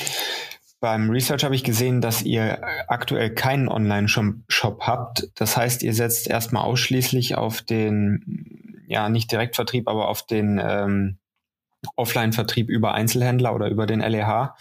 Beim 0.81 1.11
Research 1.11 1.43
habe 1.45 1.55
ich 1.55 1.65
gesehen, 1.65 2.01
dass 2.01 2.23
ihr 2.23 2.61
aktuell 2.89 3.31
keinen 3.35 3.69
Online-Shop 3.69 4.83
habt. 4.83 5.29
Das 5.35 5.57
heißt, 5.57 5.83
ihr 5.83 5.95
setzt 5.95 6.29
erstmal 6.29 6.65
ausschließlich 6.65 7.35
auf 7.35 7.63
den, 7.63 8.85
ja, 8.87 9.09
nicht 9.09 9.33
Direktvertrieb, 9.33 9.89
aber 9.89 10.09
auf 10.09 10.27
den 10.27 10.61
ähm, 10.63 11.19
Offline-Vertrieb 11.97 12.69
über 12.69 12.93
Einzelhändler 12.93 13.55
oder 13.55 13.69
über 13.69 13.87
den 13.87 14.01
LEH. 14.01 14.55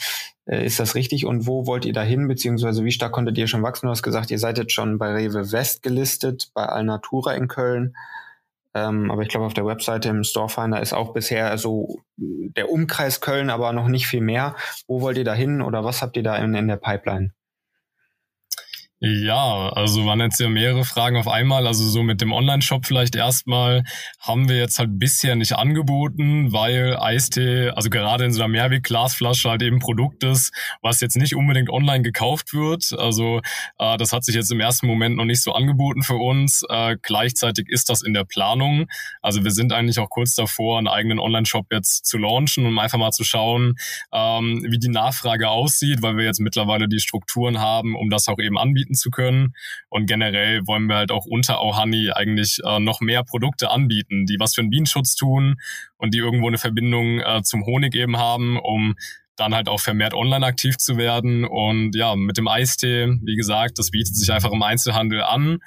Äh, 0.46 0.66
ist 0.66 0.80
das 0.80 0.96
richtig? 0.96 1.26
Und 1.26 1.48
wo 1.48 1.66
wollt 1.68 1.86
ihr 1.86 1.94
da 1.94 2.04
hin? 2.04 2.28
Beziehungsweise 2.28 2.84
wie 2.86 2.92
stark 2.92 3.12
konntet 3.12 3.38
ihr 3.38 3.48
schon 3.48 3.64
wachsen? 3.64 3.88
Du 3.88 3.92
hast 3.92 4.04
gesagt, 4.04 4.32
ihr 4.32 4.40
seid 4.40 4.58
jetzt 4.58 4.74
schon 4.74 4.98
bei 4.98 5.14
Rewe 5.14 5.52
West 5.52 5.84
gelistet, 5.84 6.50
bei 6.54 6.66
Alnatura 6.66 7.34
in 7.34 7.48
Köln. 7.48 7.96
Ähm, 8.76 9.10
aber 9.10 9.22
ich 9.22 9.30
glaube, 9.30 9.46
auf 9.46 9.54
der 9.54 9.66
Webseite 9.66 10.10
im 10.10 10.24
Storefinder 10.24 10.82
ist 10.82 10.94
auch 10.94 11.14
bisher 11.14 11.58
so 11.58 12.02
der 12.18 12.70
Umkreis 12.70 13.22
Köln, 13.22 13.50
aber 13.50 13.72
noch 13.72 13.88
nicht 13.88 14.06
viel 14.06 14.22
mehr. 14.22 14.56
Wo 14.88 15.02
wollt 15.02 15.18
ihr 15.18 15.24
da 15.24 15.34
hin 15.34 15.62
oder 15.62 15.86
was 15.86 16.02
habt 16.02 16.18
ihr 16.18 16.24
da 16.24 16.36
in, 16.36 16.54
in 16.54 16.68
der 16.68 16.76
Pipeline? 16.76 17.32
Ja, 19.02 19.70
also 19.74 20.06
waren 20.06 20.22
jetzt 20.22 20.40
ja 20.40 20.48
mehrere 20.48 20.86
Fragen 20.86 21.18
auf 21.18 21.28
einmal. 21.28 21.68
Also 21.68 21.84
so 21.84 22.02
mit 22.02 22.22
dem 22.22 22.32
Online-Shop 22.32 22.86
vielleicht 22.86 23.16
erstmal 23.16 23.84
haben 24.22 24.48
wir 24.48 24.56
jetzt 24.58 24.80
halt 24.80 24.98
bisher 24.98 25.36
nicht 25.36 25.52
angeboten, 25.54 26.54
weil 26.54 26.98
Eistee, 26.98 27.72
also 27.72 27.90
gerade 27.90 28.24
in 28.24 28.32
so 28.32 28.42
einer 28.42 28.48
Mehrweg-Glasflasche 28.48 29.50
halt 29.50 29.62
eben 29.64 29.80
Produkt 29.80 30.24
ist, 30.24 30.54
was 30.82 31.02
jetzt 31.02 31.18
nicht 31.18 31.36
unbedingt 31.36 31.70
online 31.70 32.04
gekauft 32.04 32.54
wird. 32.54 32.94
Also 32.98 33.42
äh, 33.80 33.98
das 33.98 34.14
hat 34.14 34.24
sich 34.24 34.34
jetzt 34.34 34.50
im 34.52 34.62
ersten 34.62 34.88
Moment 34.88 35.18
noch 35.18 35.26
nicht 35.26 35.44
so 35.44 35.52
angeboten 35.52 36.02
für 36.02 36.16
uns. 36.16 36.64
Äh, 36.70 36.96
gleichzeitig 37.02 37.68
ist 37.68 37.90
das 37.90 38.02
in 38.02 38.14
der 38.14 38.24
Planung. 38.24 38.88
Also 39.22 39.44
wir 39.44 39.52
sind 39.52 39.74
eigentlich 39.74 40.00
auch 40.00 40.10
kurz 40.10 40.36
davor, 40.36 40.78
einen 40.78 40.88
eigenen 40.88 41.20
Online-Shop 41.20 41.66
jetzt 41.70 42.06
zu 42.06 42.18
launchen, 42.18 42.66
um 42.66 42.80
einfach 42.80 42.98
mal 42.98 43.12
zu 43.12 43.26
schauen, 43.26 43.76
ähm, 44.14 44.66
wie 44.70 44.80
die 44.80 44.88
Nachfrage 44.88 45.50
aussieht, 45.50 46.02
weil 46.02 46.16
wir 46.16 46.24
jetzt 46.24 46.40
mittlerweile 46.40 46.88
die 46.88 47.00
Strukturen 47.02 47.60
haben, 47.60 47.96
um 47.98 48.10
das 48.10 48.30
auch 48.30 48.40
eben 48.40 48.58
anbieten 48.58 48.85
anbieten 48.86 48.96
zu 48.96 49.10
können. 49.10 49.54
Und 49.90 50.06
generell 50.08 50.66
wollen 50.68 50.88
wir 50.88 50.96
halt 50.96 51.12
auch 51.12 51.26
unter 51.26 51.62
Ohani 51.62 52.12
eigentlich 52.12 52.60
äh, 52.64 52.80
noch 52.80 53.02
mehr 53.02 53.24
Produkte 53.24 53.70
anbieten, 53.72 54.26
die 54.26 54.38
was 54.40 54.56
für 54.56 54.62
den 54.62 54.70
Bienenschutz 54.70 55.16
tun 55.16 55.56
und 55.98 56.14
die 56.14 56.20
irgendwo 56.20 56.48
eine 56.48 56.58
Verbindung 56.58 57.20
äh, 57.20 57.42
zum 57.44 57.66
Honig 57.66 57.96
eben 57.96 58.18
haben, 58.18 58.58
um 58.58 58.96
dann 59.38 59.54
halt 59.54 59.68
auch 59.68 59.82
vermehrt 59.82 60.14
online 60.14 60.46
aktiv 60.46 60.78
zu 60.78 60.96
werden. 60.96 61.44
Und 61.44 61.94
ja, 61.94 62.16
mit 62.16 62.38
dem 62.38 62.48
Eistee, 62.48 63.18
wie 63.22 63.36
gesagt, 63.36 63.78
das 63.78 63.92
bietet 63.92 64.16
sich 64.16 64.32
einfach 64.32 64.54
im 64.54 64.64
Einzelhandel 64.64 65.22
an, 65.24 65.58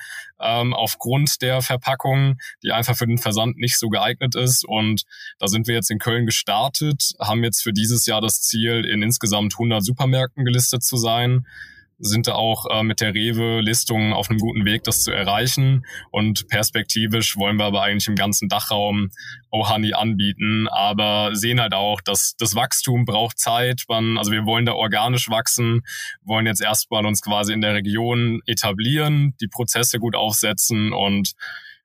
ähm, 0.40 0.72
aufgrund 0.72 1.42
der 1.42 1.60
Verpackung, 1.60 2.38
die 2.62 2.72
einfach 2.72 2.96
für 2.96 3.06
den 3.06 3.18
Versand 3.18 3.58
nicht 3.58 3.78
so 3.78 3.90
geeignet 3.90 4.34
ist. 4.36 4.66
Und 4.66 5.02
da 5.38 5.48
sind 5.48 5.66
wir 5.66 5.74
jetzt 5.74 5.90
in 5.90 5.98
Köln 5.98 6.24
gestartet, 6.24 7.12
haben 7.20 7.44
jetzt 7.44 7.62
für 7.62 7.74
dieses 7.74 8.06
Jahr 8.06 8.22
das 8.22 8.40
Ziel, 8.40 8.86
in 8.86 9.02
insgesamt 9.02 9.52
100 9.52 9.84
Supermärkten 9.84 10.46
gelistet 10.46 10.82
zu 10.82 10.96
sein 10.96 11.44
sind 11.98 12.26
da 12.26 12.34
auch 12.34 12.66
äh, 12.70 12.82
mit 12.82 13.00
der 13.00 13.14
Rewe-Listung 13.14 14.12
auf 14.12 14.30
einem 14.30 14.38
guten 14.38 14.64
Weg, 14.64 14.84
das 14.84 15.02
zu 15.02 15.10
erreichen. 15.10 15.84
Und 16.10 16.48
perspektivisch 16.48 17.36
wollen 17.36 17.56
wir 17.56 17.64
aber 17.64 17.82
eigentlich 17.82 18.08
im 18.08 18.14
ganzen 18.14 18.48
Dachraum 18.48 19.10
Ohani 19.50 19.94
anbieten, 19.94 20.68
aber 20.68 21.30
sehen 21.34 21.60
halt 21.60 21.74
auch, 21.74 22.00
dass 22.00 22.34
das 22.38 22.54
Wachstum 22.54 23.04
braucht 23.04 23.38
Zeit. 23.38 23.84
Man, 23.88 24.18
also 24.18 24.30
wir 24.30 24.44
wollen 24.44 24.66
da 24.66 24.72
organisch 24.72 25.28
wachsen, 25.28 25.82
wollen 26.22 26.46
jetzt 26.46 26.62
erstmal 26.62 27.06
uns 27.06 27.22
quasi 27.22 27.52
in 27.52 27.60
der 27.60 27.74
Region 27.74 28.40
etablieren, 28.46 29.34
die 29.40 29.48
Prozesse 29.48 29.98
gut 29.98 30.14
aufsetzen 30.14 30.92
und 30.92 31.32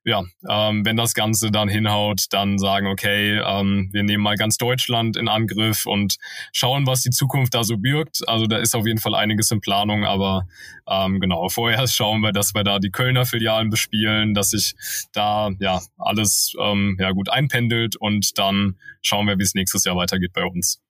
ja, 0.05 0.23
ähm, 0.49 0.85
wenn 0.85 0.97
das 0.97 1.13
Ganze 1.13 1.49
dann 1.49 1.69
hinhaut, 1.69 2.25
dann 2.31 2.57
sagen, 2.57 2.87
okay, 2.87 3.39
ähm, 3.39 3.89
wir 3.93 4.03
nehmen 4.03 4.23
mal 4.23 4.35
ganz 4.35 4.57
Deutschland 4.57 5.15
in 5.15 5.29
Angriff 5.29 5.85
und 5.85 6.17
schauen, 6.51 6.85
was 6.85 7.01
die 7.01 7.09
Zukunft 7.09 7.53
da 7.53 7.63
so 7.63 7.77
birgt. 7.77 8.27
Also 8.27 8.45
da 8.45 8.57
ist 8.57 8.75
auf 8.75 8.85
jeden 8.85 8.99
Fall 8.99 9.15
einiges 9.15 9.49
in 9.51 9.61
Planung, 9.61 10.03
aber 10.05 10.47
ähm, 10.87 11.21
genau, 11.21 11.47
vorher 11.47 11.87
schauen 11.87 12.21
wir, 12.21 12.33
dass 12.33 12.53
wir 12.53 12.63
da 12.63 12.79
die 12.79 12.91
Kölner 12.91 13.25
Filialen 13.25 13.69
bespielen, 13.69 14.33
dass 14.33 14.49
sich 14.49 14.75
da 15.13 15.51
ja 15.59 15.81
alles 15.97 16.53
ähm, 16.59 16.97
ja 16.99 17.11
gut 17.11 17.29
einpendelt 17.29 17.95
und 17.95 18.37
dann 18.37 18.77
schauen 19.01 19.27
wir, 19.27 19.37
wie 19.39 19.43
es 19.43 19.55
nächstes 19.55 19.85
Jahr 19.85 19.95
weitergeht 19.95 20.33
bei 20.33 20.43
uns. 20.43 20.81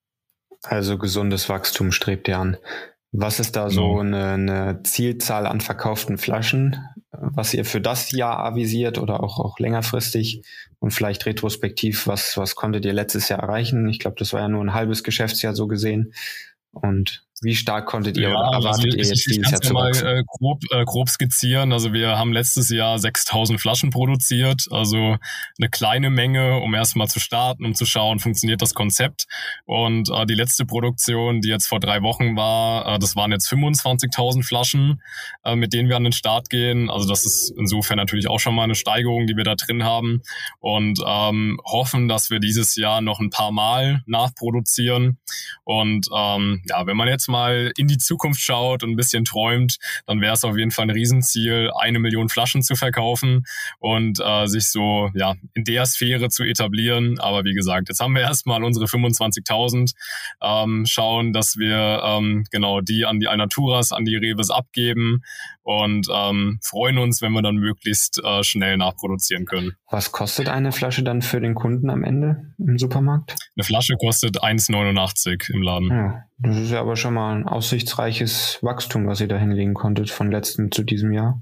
Also 0.64 0.98
gesundes 0.98 1.50
Wachstum 1.50 1.92
strebt 1.92 2.28
ihr 2.28 2.40
an. 2.40 2.58
Was 3.12 3.40
ist 3.40 3.56
da 3.56 3.70
so 3.70 4.00
eine, 4.00 4.32
eine 4.32 4.82
Zielzahl 4.84 5.46
an 5.46 5.62
verkauften 5.62 6.18
Flaschen, 6.18 6.80
was 7.20 7.54
ihr 7.54 7.66
für 7.66 7.82
das 7.82 8.12
Jahr 8.12 8.40
avisiert 8.40 8.98
oder 8.98 9.24
auch, 9.24 9.40
auch 9.40 9.60
längerfristig 9.60 10.44
und 10.80 10.92
vielleicht 10.92 11.26
retrospektiv, 11.26 12.08
was, 12.08 12.38
was 12.38 12.56
konntet 12.56 12.86
ihr 12.86 12.94
letztes 12.94 13.30
Jahr 13.30 13.40
erreichen? 13.40 13.88
Ich 13.88 14.00
glaube, 14.00 14.16
das 14.20 14.34
war 14.34 14.42
ja 14.42 14.48
nur 14.48 14.64
ein 14.64 14.74
halbes 14.74 15.04
Geschäftsjahr 15.04 15.56
so 15.56 15.68
gesehen. 15.68 16.14
Und 16.72 17.24
wie 17.44 17.56
stark 17.56 17.86
konntet 17.86 18.18
ihr 18.18 18.30
ja, 18.30 18.30
oder 18.30 18.54
also 18.54 18.68
erwartet 18.68 18.86
also 18.86 18.98
ihr 18.98 19.06
jetzt 19.06 19.26
dieses 19.28 19.52
Jahr 19.52 19.62
zu 19.62 19.74
mal 19.74 19.92
äh, 19.92 20.24
grob, 20.26 20.62
äh, 20.72 20.84
grob 20.86 21.10
skizzieren. 21.10 21.74
Also 21.74 21.94
wir 21.94 22.18
haben 22.18 22.34
letztes 22.34 22.70
Jahr 22.70 22.98
6000 22.98 23.60
Flaschen 23.60 23.90
produziert, 23.90 24.66
also 24.72 25.18
eine 25.60 25.70
kleine 25.70 26.10
Menge, 26.10 26.60
um 26.60 26.74
erstmal 26.74 27.08
zu 27.08 27.20
starten, 27.20 27.66
um 27.66 27.76
zu 27.76 27.86
schauen, 27.86 28.20
funktioniert 28.20 28.62
das 28.62 28.74
Konzept. 28.74 29.26
Und 29.66 30.10
äh, 30.10 30.26
die 30.26 30.36
letzte 30.36 30.66
Produktion, 30.66 31.42
die 31.42 31.50
jetzt 31.50 31.68
vor 31.68 31.80
drei 31.80 32.02
Wochen 32.02 32.36
war, 32.36 32.96
äh, 32.96 33.00
das 33.00 33.16
waren 33.16 33.32
jetzt 33.32 33.52
25.000 33.52 34.44
Flaschen, 34.44 35.02
äh, 35.44 35.56
mit 35.56 35.74
denen 35.74 35.90
wir 35.90 35.98
an 35.98 36.04
den 36.04 36.14
Start 36.14 36.50
gehen. 36.50 36.90
Also 36.90 37.08
das 37.08 37.26
ist 37.26 37.54
insofern 37.58 37.98
natürlich 37.98 38.28
auch 38.28 38.40
schon 38.40 38.56
mal 38.56 38.64
eine 38.64 38.76
Steigerung, 38.76 39.28
die 39.28 39.36
wir 39.36 39.44
da 39.44 39.56
drin 39.56 39.84
haben 39.84 40.22
und 40.60 41.00
ähm, 41.06 41.60
hoffen, 41.66 42.08
dass 42.08 42.30
wir 42.30 42.40
dieses 42.40 42.76
Jahr 42.76 43.02
noch 43.02 43.20
ein 43.20 43.30
paar 43.30 43.52
Mal 43.52 44.02
nachproduzieren. 44.06 45.18
Und 45.64 46.08
ähm, 46.16 46.62
ja, 46.70 46.86
wenn 46.88 46.98
man 46.98 47.08
jetzt 47.08 47.28
mal 47.28 47.33
in 47.34 47.88
die 47.88 47.98
Zukunft 47.98 48.42
schaut 48.42 48.84
und 48.84 48.92
ein 48.92 48.96
bisschen 48.96 49.26
träumt, 49.26 49.78
dann 50.06 50.22
wäre 50.22 50.34
es 50.34 50.44
auf 50.44 50.58
jeden 50.58 50.72
Fall 50.72 50.86
ein 50.86 50.90
Riesenziel, 50.92 51.72
eine 51.78 52.00
Million 52.00 52.30
Flaschen 52.30 52.62
zu 52.62 52.76
verkaufen 52.76 53.46
und 53.80 54.20
äh, 54.24 54.46
sich 54.48 54.70
so 54.70 55.10
ja 55.14 55.36
in 55.54 55.64
der 55.64 55.86
Sphäre 55.86 56.30
zu 56.30 56.44
etablieren. 56.44 57.20
Aber 57.20 57.44
wie 57.44 57.54
gesagt, 57.54 57.90
jetzt 57.90 58.00
haben 58.00 58.16
wir 58.16 58.22
erstmal 58.22 58.64
unsere 58.64 58.86
25.000, 58.86 59.94
ähm, 60.42 60.86
schauen, 60.86 61.34
dass 61.34 61.58
wir 61.58 62.02
ähm, 62.04 62.46
genau 62.52 62.82
die 62.82 63.06
an 63.06 63.20
die 63.20 63.28
Alnaturas, 63.28 63.92
an 63.92 64.06
die 64.06 64.16
Reves 64.16 64.50
abgeben 64.50 65.24
und 65.64 66.08
ähm, 66.14 66.60
freuen 66.62 66.98
uns, 66.98 67.22
wenn 67.22 67.32
wir 67.32 67.42
dann 67.42 67.56
möglichst 67.56 68.22
äh, 68.24 68.44
schnell 68.44 68.78
nachproduzieren 68.78 69.46
können. 69.46 69.74
Was 69.90 70.12
kostet 70.12 70.50
eine 70.50 70.72
Flasche 70.72 71.04
dann 71.04 71.22
für 71.22 71.40
den 71.40 71.56
Kunden 71.56 71.90
am 71.90 72.04
Ende 72.04 72.54
im 72.58 72.78
Supermarkt? 72.78 73.36
Eine 73.56 73.64
Flasche 73.64 73.96
kostet 73.96 74.44
1,89 74.44 75.54
im 75.54 75.62
Laden. 75.62 75.90
Ja, 75.90 76.24
das 76.40 76.58
ist 76.58 76.72
ja 76.72 76.82
aber 76.82 76.96
schon 76.96 77.14
mal 77.14 77.36
ein 77.36 77.48
aussichtsreiches 77.48 78.60
Wachstum, 78.62 79.08
was 79.08 79.22
ihr 79.22 79.28
da 79.28 79.38
hinlegen 79.38 79.74
konntet 79.74 80.10
von 80.10 80.32
letztem 80.32 80.72
zu 80.72 80.84
diesem 80.84 81.14
Jahr. 81.14 81.42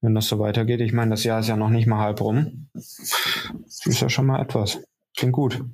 Wenn 0.00 0.14
das 0.14 0.28
so 0.28 0.38
weitergeht. 0.38 0.80
Ich 0.80 0.92
meine, 0.92 1.10
das 1.10 1.24
Jahr 1.24 1.40
ist 1.40 1.48
ja 1.48 1.56
noch 1.56 1.70
nicht 1.70 1.86
mal 1.86 1.98
halb 1.98 2.20
rum. 2.20 2.68
Das 2.74 3.86
ist 3.86 4.00
ja 4.00 4.08
schon 4.08 4.26
mal 4.26 4.42
etwas. 4.42 4.80
Klingt 5.16 5.32
gut. 5.32 5.64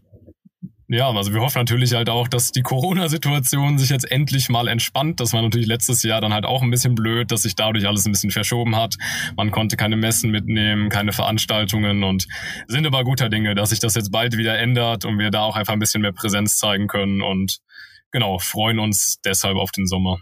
Ja, 0.95 1.11
also 1.11 1.33
wir 1.33 1.41
hoffen 1.41 1.57
natürlich 1.57 1.95
halt 1.95 2.11
auch, 2.11 2.29
dass 2.29 2.53
die 2.53 2.61
Corona-Situation 2.61 3.79
sich 3.79 3.89
jetzt 3.89 4.11
endlich 4.11 4.51
mal 4.51 4.69
entspannt. 4.69 5.21
Das 5.21 5.33
war 5.33 5.41
natürlich 5.41 5.67
letztes 5.67 6.03
Jahr 6.03 6.21
dann 6.21 6.35
halt 6.35 6.45
auch 6.45 6.61
ein 6.61 6.71
bisschen 6.71 6.95
blöd, 6.95 7.33
dass 7.33 7.43
sich 7.43 7.55
dadurch 7.55 7.89
alles 7.89 8.05
ein 8.05 8.13
bisschen 8.13 8.31
verschoben 8.31 8.77
hat. 8.77 8.97
Man 9.35 9.51
konnte 9.53 9.79
keine 9.79 9.97
Messen 9.97 10.31
mitnehmen, 10.31 10.91
keine 10.91 11.13
Veranstaltungen 11.13 12.05
und 12.05 12.27
sind 12.69 12.87
aber 12.87 13.05
guter 13.05 13.31
Dinge, 13.31 13.55
dass 13.55 13.71
sich 13.71 13.79
das 13.79 13.95
jetzt 13.95 14.13
bald 14.13 14.37
wieder 14.37 14.59
ändert 14.59 15.07
und 15.07 15.19
wir 15.19 15.31
da 15.31 15.45
auch 15.45 15.57
einfach 15.57 15.73
ein 15.73 15.79
bisschen 15.79 16.03
mehr 16.03 16.13
Präsenz 16.13 16.59
zeigen 16.59 16.89
können 16.89 17.23
und 17.23 17.61
genau, 18.11 18.39
freuen 18.39 18.79
uns 18.79 19.17
deshalb 19.25 19.57
auf 19.57 19.71
den 19.73 19.87
Sommer. 19.87 20.19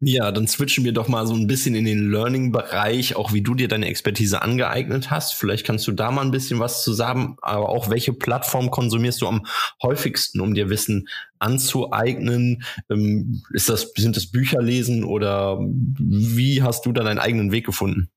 Ja, 0.00 0.30
dann 0.30 0.46
switchen 0.46 0.84
wir 0.84 0.92
doch 0.92 1.08
mal 1.08 1.26
so 1.26 1.34
ein 1.34 1.48
bisschen 1.48 1.74
in 1.74 1.84
den 1.84 2.08
Learning-Bereich, 2.12 3.16
auch 3.16 3.32
wie 3.32 3.42
du 3.42 3.56
dir 3.56 3.66
deine 3.66 3.86
Expertise 3.86 4.42
angeeignet 4.42 5.10
hast. 5.10 5.34
Vielleicht 5.34 5.66
kannst 5.66 5.88
du 5.88 5.92
da 5.92 6.12
mal 6.12 6.22
ein 6.22 6.30
bisschen 6.30 6.60
was 6.60 6.84
zu 6.84 6.92
sagen, 6.92 7.36
aber 7.42 7.68
auch 7.68 7.90
welche 7.90 8.12
Plattform 8.12 8.70
konsumierst 8.70 9.20
du 9.22 9.26
am 9.26 9.44
häufigsten, 9.82 10.40
um 10.40 10.54
dir 10.54 10.70
Wissen 10.70 11.08
anzueignen? 11.40 12.62
Ähm, 12.88 13.42
ist 13.50 13.68
das, 13.68 13.92
sind 13.96 14.16
das 14.16 14.30
Bücher 14.30 14.62
lesen 14.62 15.02
oder 15.02 15.58
wie 15.60 16.62
hast 16.62 16.86
du 16.86 16.92
da 16.92 17.02
deinen 17.02 17.18
eigenen 17.18 17.50
Weg 17.50 17.66
gefunden? 17.66 18.08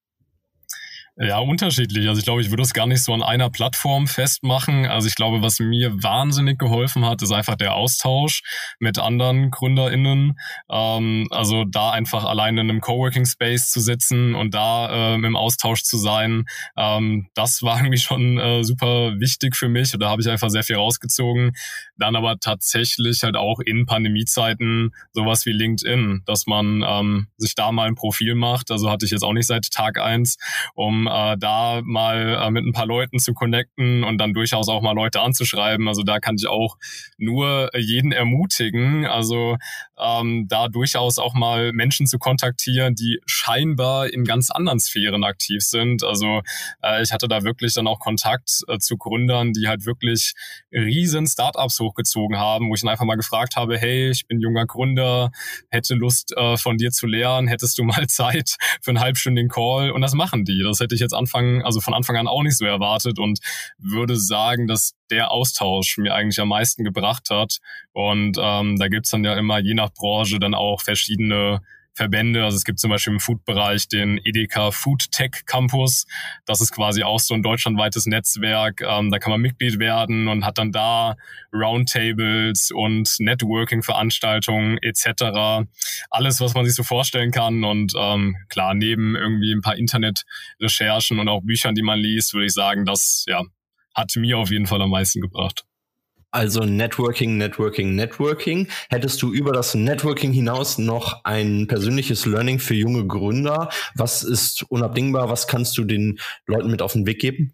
Ja, 1.17 1.39
unterschiedlich. 1.39 2.07
Also 2.07 2.19
ich 2.19 2.25
glaube, 2.25 2.41
ich 2.41 2.51
würde 2.51 2.63
es 2.63 2.73
gar 2.73 2.87
nicht 2.87 3.03
so 3.03 3.13
an 3.13 3.21
einer 3.21 3.49
Plattform 3.49 4.07
festmachen. 4.07 4.85
Also 4.85 5.09
ich 5.09 5.15
glaube, 5.15 5.41
was 5.41 5.59
mir 5.59 6.01
wahnsinnig 6.01 6.57
geholfen 6.57 7.05
hat, 7.05 7.21
ist 7.21 7.33
einfach 7.33 7.55
der 7.55 7.75
Austausch 7.75 8.41
mit 8.79 8.97
anderen 8.97 9.51
GründerInnen. 9.51 10.39
Ähm, 10.69 11.27
also 11.29 11.65
da 11.65 11.91
einfach 11.91 12.23
allein 12.23 12.57
in 12.57 12.69
einem 12.69 12.79
Coworking 12.79 13.25
Space 13.25 13.71
zu 13.71 13.81
sitzen 13.81 14.35
und 14.35 14.53
da 14.53 15.13
ähm, 15.13 15.25
im 15.25 15.35
Austausch 15.35 15.83
zu 15.83 15.97
sein, 15.97 16.45
ähm, 16.77 17.27
das 17.33 17.61
war 17.61 17.77
irgendwie 17.81 17.97
schon 17.97 18.39
äh, 18.39 18.63
super 18.63 19.19
wichtig 19.19 19.57
für 19.57 19.67
mich. 19.67 19.93
Und 19.93 19.99
da 19.99 20.09
habe 20.09 20.21
ich 20.21 20.29
einfach 20.29 20.49
sehr 20.49 20.63
viel 20.63 20.77
rausgezogen. 20.77 21.51
Dann 21.97 22.15
aber 22.15 22.39
tatsächlich 22.39 23.21
halt 23.23 23.35
auch 23.35 23.59
in 23.59 23.85
Pandemiezeiten 23.85 24.95
sowas 25.11 25.45
wie 25.45 25.51
LinkedIn, 25.51 26.21
dass 26.25 26.47
man 26.47 26.85
ähm, 26.87 27.27
sich 27.35 27.53
da 27.53 27.73
mal 27.73 27.89
ein 27.89 27.95
Profil 27.95 28.33
macht. 28.33 28.71
Also 28.71 28.89
hatte 28.89 29.05
ich 29.05 29.11
jetzt 29.11 29.23
auch 29.23 29.33
nicht 29.33 29.47
seit 29.47 29.69
Tag 29.71 29.99
eins, 29.99 30.37
um 30.73 31.00
äh, 31.07 31.37
da 31.37 31.81
mal 31.83 32.39
äh, 32.41 32.51
mit 32.51 32.65
ein 32.65 32.73
paar 32.73 32.85
Leuten 32.85 33.19
zu 33.19 33.33
connecten 33.33 34.03
und 34.03 34.17
dann 34.17 34.33
durchaus 34.33 34.69
auch 34.69 34.81
mal 34.81 34.93
Leute 34.93 35.21
anzuschreiben. 35.21 35.87
Also 35.87 36.03
da 36.03 36.19
kann 36.19 36.35
ich 36.37 36.47
auch 36.47 36.77
nur 37.17 37.69
jeden 37.77 38.11
ermutigen, 38.11 39.05
also 39.05 39.57
ähm, 39.99 40.47
da 40.47 40.67
durchaus 40.67 41.17
auch 41.17 41.33
mal 41.33 41.71
Menschen 41.73 42.07
zu 42.07 42.17
kontaktieren, 42.17 42.95
die 42.95 43.19
scheinbar 43.25 44.11
in 44.11 44.23
ganz 44.23 44.49
anderen 44.49 44.79
Sphären 44.79 45.23
aktiv 45.23 45.61
sind. 45.61 46.03
Also 46.03 46.41
äh, 46.81 47.01
ich 47.03 47.11
hatte 47.11 47.27
da 47.27 47.43
wirklich 47.43 47.73
dann 47.73 47.87
auch 47.87 47.99
Kontakt 47.99 48.61
äh, 48.67 48.79
zu 48.79 48.97
Gründern, 48.97 49.53
die 49.53 49.67
halt 49.67 49.85
wirklich 49.85 50.33
riesen 50.71 51.27
Startups 51.27 51.79
hochgezogen 51.79 52.37
haben, 52.37 52.69
wo 52.69 52.73
ich 52.73 52.81
dann 52.81 52.89
einfach 52.89 53.05
mal 53.05 53.15
gefragt 53.15 53.55
habe, 53.55 53.77
hey, 53.77 54.09
ich 54.09 54.27
bin 54.27 54.39
junger 54.39 54.65
Gründer, 54.65 55.31
hätte 55.69 55.95
Lust 55.95 56.33
äh, 56.35 56.57
von 56.57 56.77
dir 56.77 56.91
zu 56.91 57.07
lernen, 57.07 57.47
hättest 57.47 57.77
du 57.77 57.83
mal 57.83 58.07
Zeit 58.07 58.55
für 58.81 58.91
einen 58.91 58.99
halbstündigen 58.99 59.49
Call? 59.49 59.91
Und 59.91 60.01
das 60.01 60.13
machen 60.13 60.45
die. 60.45 60.61
Das 60.63 60.79
hätte 60.79 60.90
hätte 60.91 60.95
ich 60.95 61.01
jetzt 61.01 61.13
Anfang, 61.13 61.63
also 61.63 61.79
von 61.79 61.93
Anfang 61.93 62.17
an 62.17 62.27
auch 62.27 62.43
nicht 62.43 62.57
so 62.57 62.65
erwartet 62.65 63.17
und 63.17 63.39
würde 63.77 64.17
sagen, 64.17 64.67
dass 64.67 64.93
der 65.09 65.31
Austausch 65.31 65.97
mir 65.97 66.13
eigentlich 66.13 66.39
am 66.39 66.49
meisten 66.49 66.83
gebracht 66.83 67.29
hat. 67.29 67.59
Und 67.93 68.37
ähm, 68.39 68.77
da 68.77 68.87
gibt's 68.89 69.11
dann 69.11 69.23
ja 69.23 69.35
immer 69.35 69.59
je 69.59 69.73
nach 69.73 69.93
Branche 69.93 70.39
dann 70.39 70.53
auch 70.53 70.81
verschiedene 70.81 71.61
Verbände. 71.93 72.43
Also 72.43 72.57
es 72.57 72.63
gibt 72.63 72.79
zum 72.79 72.89
Beispiel 72.89 73.13
im 73.13 73.19
Food-Bereich 73.19 73.87
den 73.87 74.19
Edeka 74.23 74.71
Food 74.71 75.11
Tech 75.11 75.45
Campus. 75.45 76.05
Das 76.45 76.61
ist 76.61 76.71
quasi 76.71 77.03
auch 77.03 77.19
so 77.19 77.33
ein 77.33 77.43
deutschlandweites 77.43 78.05
Netzwerk. 78.05 78.81
Ähm, 78.81 79.11
da 79.11 79.19
kann 79.19 79.31
man 79.31 79.41
Mitglied 79.41 79.79
werden 79.79 80.27
und 80.27 80.45
hat 80.45 80.57
dann 80.57 80.71
da 80.71 81.15
Roundtables 81.53 82.71
und 82.71 83.15
Networking-Veranstaltungen 83.19 84.77
etc. 84.81 85.67
Alles, 86.09 86.39
was 86.39 86.53
man 86.53 86.65
sich 86.65 86.75
so 86.75 86.83
vorstellen 86.83 87.31
kann. 87.31 87.63
Und 87.63 87.93
ähm, 87.97 88.37
klar, 88.49 88.73
neben 88.73 89.15
irgendwie 89.15 89.53
ein 89.53 89.61
paar 89.61 89.75
Internet-Recherchen 89.75 91.19
und 91.19 91.27
auch 91.27 91.41
Büchern, 91.41 91.75
die 91.75 91.83
man 91.83 91.99
liest, 91.99 92.33
würde 92.33 92.45
ich 92.45 92.53
sagen, 92.53 92.85
das 92.85 93.25
ja, 93.27 93.43
hat 93.93 94.15
mir 94.15 94.37
auf 94.37 94.51
jeden 94.51 94.67
Fall 94.67 94.81
am 94.81 94.91
meisten 94.91 95.21
gebracht. 95.21 95.65
Also 96.31 96.61
Networking, 96.61 97.37
Networking, 97.37 97.95
Networking. 97.95 98.69
Hättest 98.89 99.21
du 99.21 99.33
über 99.33 99.51
das 99.51 99.75
Networking 99.75 100.31
hinaus 100.31 100.77
noch 100.77 101.25
ein 101.25 101.67
persönliches 101.67 102.25
Learning 102.25 102.57
für 102.59 102.73
junge 102.73 103.05
Gründer? 103.05 103.69
Was 103.95 104.23
ist 104.23 104.63
unabdingbar? 104.69 105.29
Was 105.29 105.47
kannst 105.47 105.77
du 105.77 105.83
den 105.83 106.19
Leuten 106.47 106.71
mit 106.71 106.81
auf 106.81 106.93
den 106.93 107.05
Weg 107.05 107.19
geben? 107.19 107.53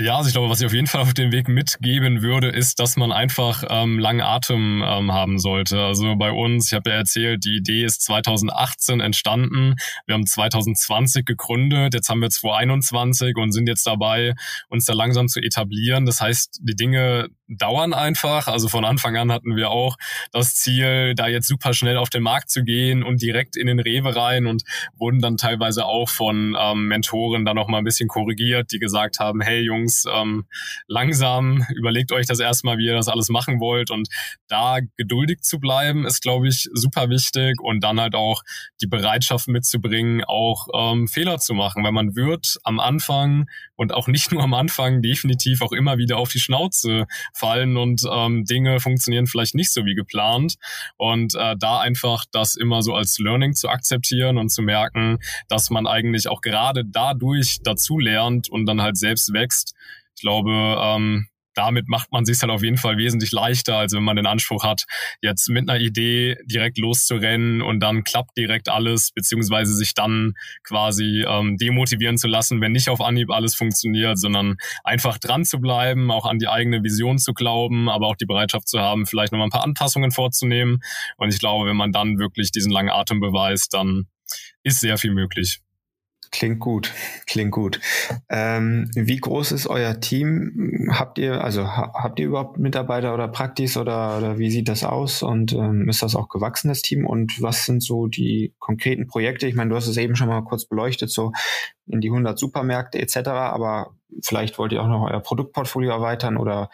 Ja, 0.00 0.16
also 0.16 0.28
ich 0.28 0.34
glaube, 0.34 0.48
was 0.48 0.60
ich 0.60 0.66
auf 0.66 0.72
jeden 0.72 0.86
Fall 0.86 1.00
auf 1.00 1.12
den 1.12 1.32
Weg 1.32 1.48
mitgeben 1.48 2.22
würde, 2.22 2.48
ist, 2.50 2.78
dass 2.78 2.96
man 2.96 3.10
einfach 3.10 3.64
ähm, 3.68 3.98
langen 3.98 4.20
Atem 4.20 4.80
ähm, 4.86 5.12
haben 5.12 5.40
sollte. 5.40 5.80
Also 5.80 6.14
bei 6.14 6.30
uns, 6.30 6.68
ich 6.68 6.74
habe 6.74 6.90
ja 6.90 6.96
erzählt, 6.96 7.44
die 7.44 7.56
Idee 7.56 7.84
ist 7.84 8.02
2018 8.02 9.00
entstanden. 9.00 9.74
Wir 10.06 10.14
haben 10.14 10.24
2020 10.24 11.24
gegründet, 11.24 11.94
jetzt 11.94 12.08
haben 12.10 12.20
wir 12.20 12.30
2021 12.30 13.36
und 13.36 13.50
sind 13.50 13.68
jetzt 13.68 13.88
dabei, 13.88 14.34
uns 14.68 14.84
da 14.84 14.92
langsam 14.92 15.26
zu 15.26 15.40
etablieren. 15.40 16.06
Das 16.06 16.20
heißt, 16.20 16.60
die 16.62 16.76
Dinge 16.76 17.28
dauern 17.48 17.94
einfach. 17.94 18.46
Also 18.46 18.68
von 18.68 18.84
Anfang 18.84 19.16
an 19.16 19.32
hatten 19.32 19.56
wir 19.56 19.70
auch 19.70 19.96
das 20.32 20.54
Ziel, 20.54 21.14
da 21.14 21.28
jetzt 21.28 21.48
super 21.48 21.74
schnell 21.74 21.96
auf 21.96 22.10
den 22.10 22.22
Markt 22.22 22.50
zu 22.50 22.62
gehen 22.62 23.02
und 23.02 23.22
direkt 23.22 23.56
in 23.56 23.66
den 23.66 23.80
Rewe 23.80 24.14
rein 24.14 24.46
und 24.46 24.62
wurden 24.96 25.20
dann 25.20 25.36
teilweise 25.36 25.86
auch 25.86 26.08
von 26.08 26.56
ähm, 26.58 26.88
Mentoren 26.88 27.44
dann 27.44 27.56
noch 27.56 27.68
mal 27.68 27.78
ein 27.78 27.84
bisschen 27.84 28.08
korrigiert, 28.08 28.70
die 28.72 28.78
gesagt 28.78 29.18
haben, 29.18 29.40
hey 29.40 29.60
Jungs, 29.60 30.04
ähm, 30.12 30.46
langsam, 30.86 31.64
überlegt 31.74 32.12
euch 32.12 32.26
das 32.26 32.40
erstmal, 32.40 32.78
wie 32.78 32.86
ihr 32.86 32.94
das 32.94 33.08
alles 33.08 33.28
machen 33.28 33.60
wollt. 33.60 33.90
Und 33.90 34.08
da 34.48 34.78
geduldig 34.96 35.40
zu 35.40 35.58
bleiben, 35.58 36.04
ist, 36.04 36.22
glaube 36.22 36.48
ich, 36.48 36.68
super 36.72 37.08
wichtig. 37.08 37.60
Und 37.60 37.82
dann 37.82 38.00
halt 38.00 38.14
auch 38.14 38.42
die 38.80 38.86
Bereitschaft 38.86 39.48
mitzubringen, 39.48 40.24
auch 40.24 40.68
ähm, 40.74 41.08
Fehler 41.08 41.38
zu 41.38 41.54
machen. 41.54 41.84
Weil 41.84 41.92
man 41.92 42.14
wird 42.14 42.58
am 42.64 42.80
Anfang 42.80 43.46
und 43.78 43.94
auch 43.94 44.08
nicht 44.08 44.32
nur 44.32 44.42
am 44.42 44.54
Anfang 44.54 45.00
definitiv 45.00 45.62
auch 45.62 45.72
immer 45.72 45.98
wieder 45.98 46.18
auf 46.18 46.30
die 46.30 46.40
Schnauze 46.40 47.06
fallen 47.32 47.76
und 47.76 48.02
ähm, 48.10 48.44
Dinge 48.44 48.80
funktionieren 48.80 49.26
vielleicht 49.28 49.54
nicht 49.54 49.72
so 49.72 49.86
wie 49.86 49.94
geplant. 49.94 50.56
Und 50.96 51.34
äh, 51.36 51.54
da 51.56 51.78
einfach 51.78 52.24
das 52.32 52.56
immer 52.56 52.82
so 52.82 52.94
als 52.94 53.18
Learning 53.18 53.54
zu 53.54 53.68
akzeptieren 53.68 54.36
und 54.36 54.50
zu 54.50 54.62
merken, 54.62 55.18
dass 55.48 55.70
man 55.70 55.86
eigentlich 55.86 56.28
auch 56.28 56.40
gerade 56.40 56.84
dadurch 56.84 57.60
dazu 57.62 57.98
lernt 57.98 58.48
und 58.48 58.66
dann 58.66 58.82
halt 58.82 58.98
selbst 58.98 59.32
wächst, 59.32 59.74
ich 60.16 60.22
glaube, 60.22 60.50
ähm, 60.50 61.28
damit 61.58 61.88
macht 61.88 62.12
man 62.12 62.24
sich 62.24 62.40
halt 62.40 62.52
auf 62.52 62.62
jeden 62.62 62.76
Fall 62.76 62.98
wesentlich 62.98 63.32
leichter, 63.32 63.78
als 63.78 63.92
wenn 63.92 64.04
man 64.04 64.14
den 64.14 64.26
Anspruch 64.26 64.62
hat, 64.62 64.84
jetzt 65.20 65.48
mit 65.48 65.68
einer 65.68 65.80
Idee 65.80 66.36
direkt 66.44 66.78
loszurennen 66.78 67.62
und 67.62 67.80
dann 67.80 68.04
klappt 68.04 68.36
direkt 68.36 68.68
alles, 68.68 69.10
beziehungsweise 69.10 69.74
sich 69.74 69.92
dann 69.92 70.34
quasi 70.62 71.24
ähm, 71.26 71.56
demotivieren 71.56 72.16
zu 72.16 72.28
lassen, 72.28 72.60
wenn 72.60 72.70
nicht 72.70 72.88
auf 72.88 73.00
Anhieb 73.00 73.30
alles 73.30 73.56
funktioniert, 73.56 74.20
sondern 74.20 74.56
einfach 74.84 75.18
dran 75.18 75.44
zu 75.44 75.58
bleiben, 75.58 76.12
auch 76.12 76.26
an 76.26 76.38
die 76.38 76.46
eigene 76.46 76.84
Vision 76.84 77.18
zu 77.18 77.32
glauben, 77.32 77.88
aber 77.88 78.06
auch 78.06 78.16
die 78.16 78.26
Bereitschaft 78.26 78.68
zu 78.68 78.78
haben, 78.78 79.04
vielleicht 79.04 79.32
nochmal 79.32 79.48
ein 79.48 79.50
paar 79.50 79.64
Anpassungen 79.64 80.12
vorzunehmen. 80.12 80.78
Und 81.16 81.34
ich 81.34 81.40
glaube, 81.40 81.68
wenn 81.68 81.76
man 81.76 81.90
dann 81.90 82.20
wirklich 82.20 82.52
diesen 82.52 82.70
langen 82.70 82.90
Atem 82.90 83.18
beweist, 83.18 83.74
dann 83.74 84.06
ist 84.62 84.78
sehr 84.78 84.96
viel 84.96 85.10
möglich. 85.10 85.58
Klingt 86.30 86.60
gut, 86.60 86.92
klingt 87.26 87.52
gut. 87.52 87.80
Ähm, 88.28 88.90
wie 88.94 89.16
groß 89.16 89.52
ist 89.52 89.66
euer 89.66 89.98
Team? 90.00 90.88
Habt 90.90 91.18
ihr, 91.18 91.42
also 91.42 91.66
ha 91.66 91.92
habt 91.94 92.18
ihr 92.18 92.26
überhaupt 92.26 92.58
Mitarbeiter 92.58 93.14
oder 93.14 93.28
Praktis 93.28 93.76
oder, 93.76 94.18
oder 94.18 94.38
wie 94.38 94.50
sieht 94.50 94.68
das 94.68 94.84
aus? 94.84 95.22
Und 95.22 95.52
ähm, 95.52 95.88
ist 95.88 96.02
das 96.02 96.14
auch 96.14 96.28
gewachsenes 96.28 96.82
Team? 96.82 97.06
Und 97.06 97.40
was 97.40 97.64
sind 97.64 97.82
so 97.82 98.08
die 98.08 98.52
konkreten 98.58 99.06
Projekte? 99.06 99.46
Ich 99.46 99.54
meine, 99.54 99.70
du 99.70 99.76
hast 99.76 99.86
es 99.86 99.96
eben 99.96 100.16
schon 100.16 100.28
mal 100.28 100.42
kurz 100.42 100.66
beleuchtet, 100.66 101.10
so 101.10 101.32
in 101.86 102.00
die 102.00 102.08
100 102.08 102.38
Supermärkte 102.38 102.98
etc. 102.98 103.28
Aber 103.28 103.94
vielleicht 104.22 104.58
wollt 104.58 104.72
ihr 104.72 104.82
auch 104.82 104.88
noch 104.88 105.08
euer 105.10 105.20
Produktportfolio 105.20 105.90
erweitern 105.90 106.36
oder 106.36 106.70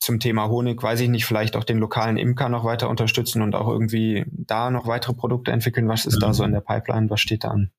zum 0.00 0.20
Thema 0.20 0.48
Honig, 0.48 0.82
weiß 0.82 1.00
ich 1.00 1.08
nicht, 1.08 1.26
vielleicht 1.26 1.56
auch 1.56 1.64
den 1.64 1.78
lokalen 1.78 2.16
Imker 2.16 2.48
noch 2.48 2.64
weiter 2.64 2.88
unterstützen 2.88 3.42
und 3.42 3.54
auch 3.54 3.68
irgendwie 3.68 4.24
da 4.28 4.70
noch 4.70 4.86
weitere 4.86 5.14
Produkte 5.14 5.52
entwickeln. 5.52 5.88
Was 5.88 6.06
ist 6.06 6.20
ja. 6.20 6.28
da 6.28 6.34
so 6.34 6.44
in 6.44 6.52
der 6.52 6.60
Pipeline? 6.60 7.10
Was 7.10 7.20
steht 7.20 7.44
da 7.44 7.48
an? 7.48 7.70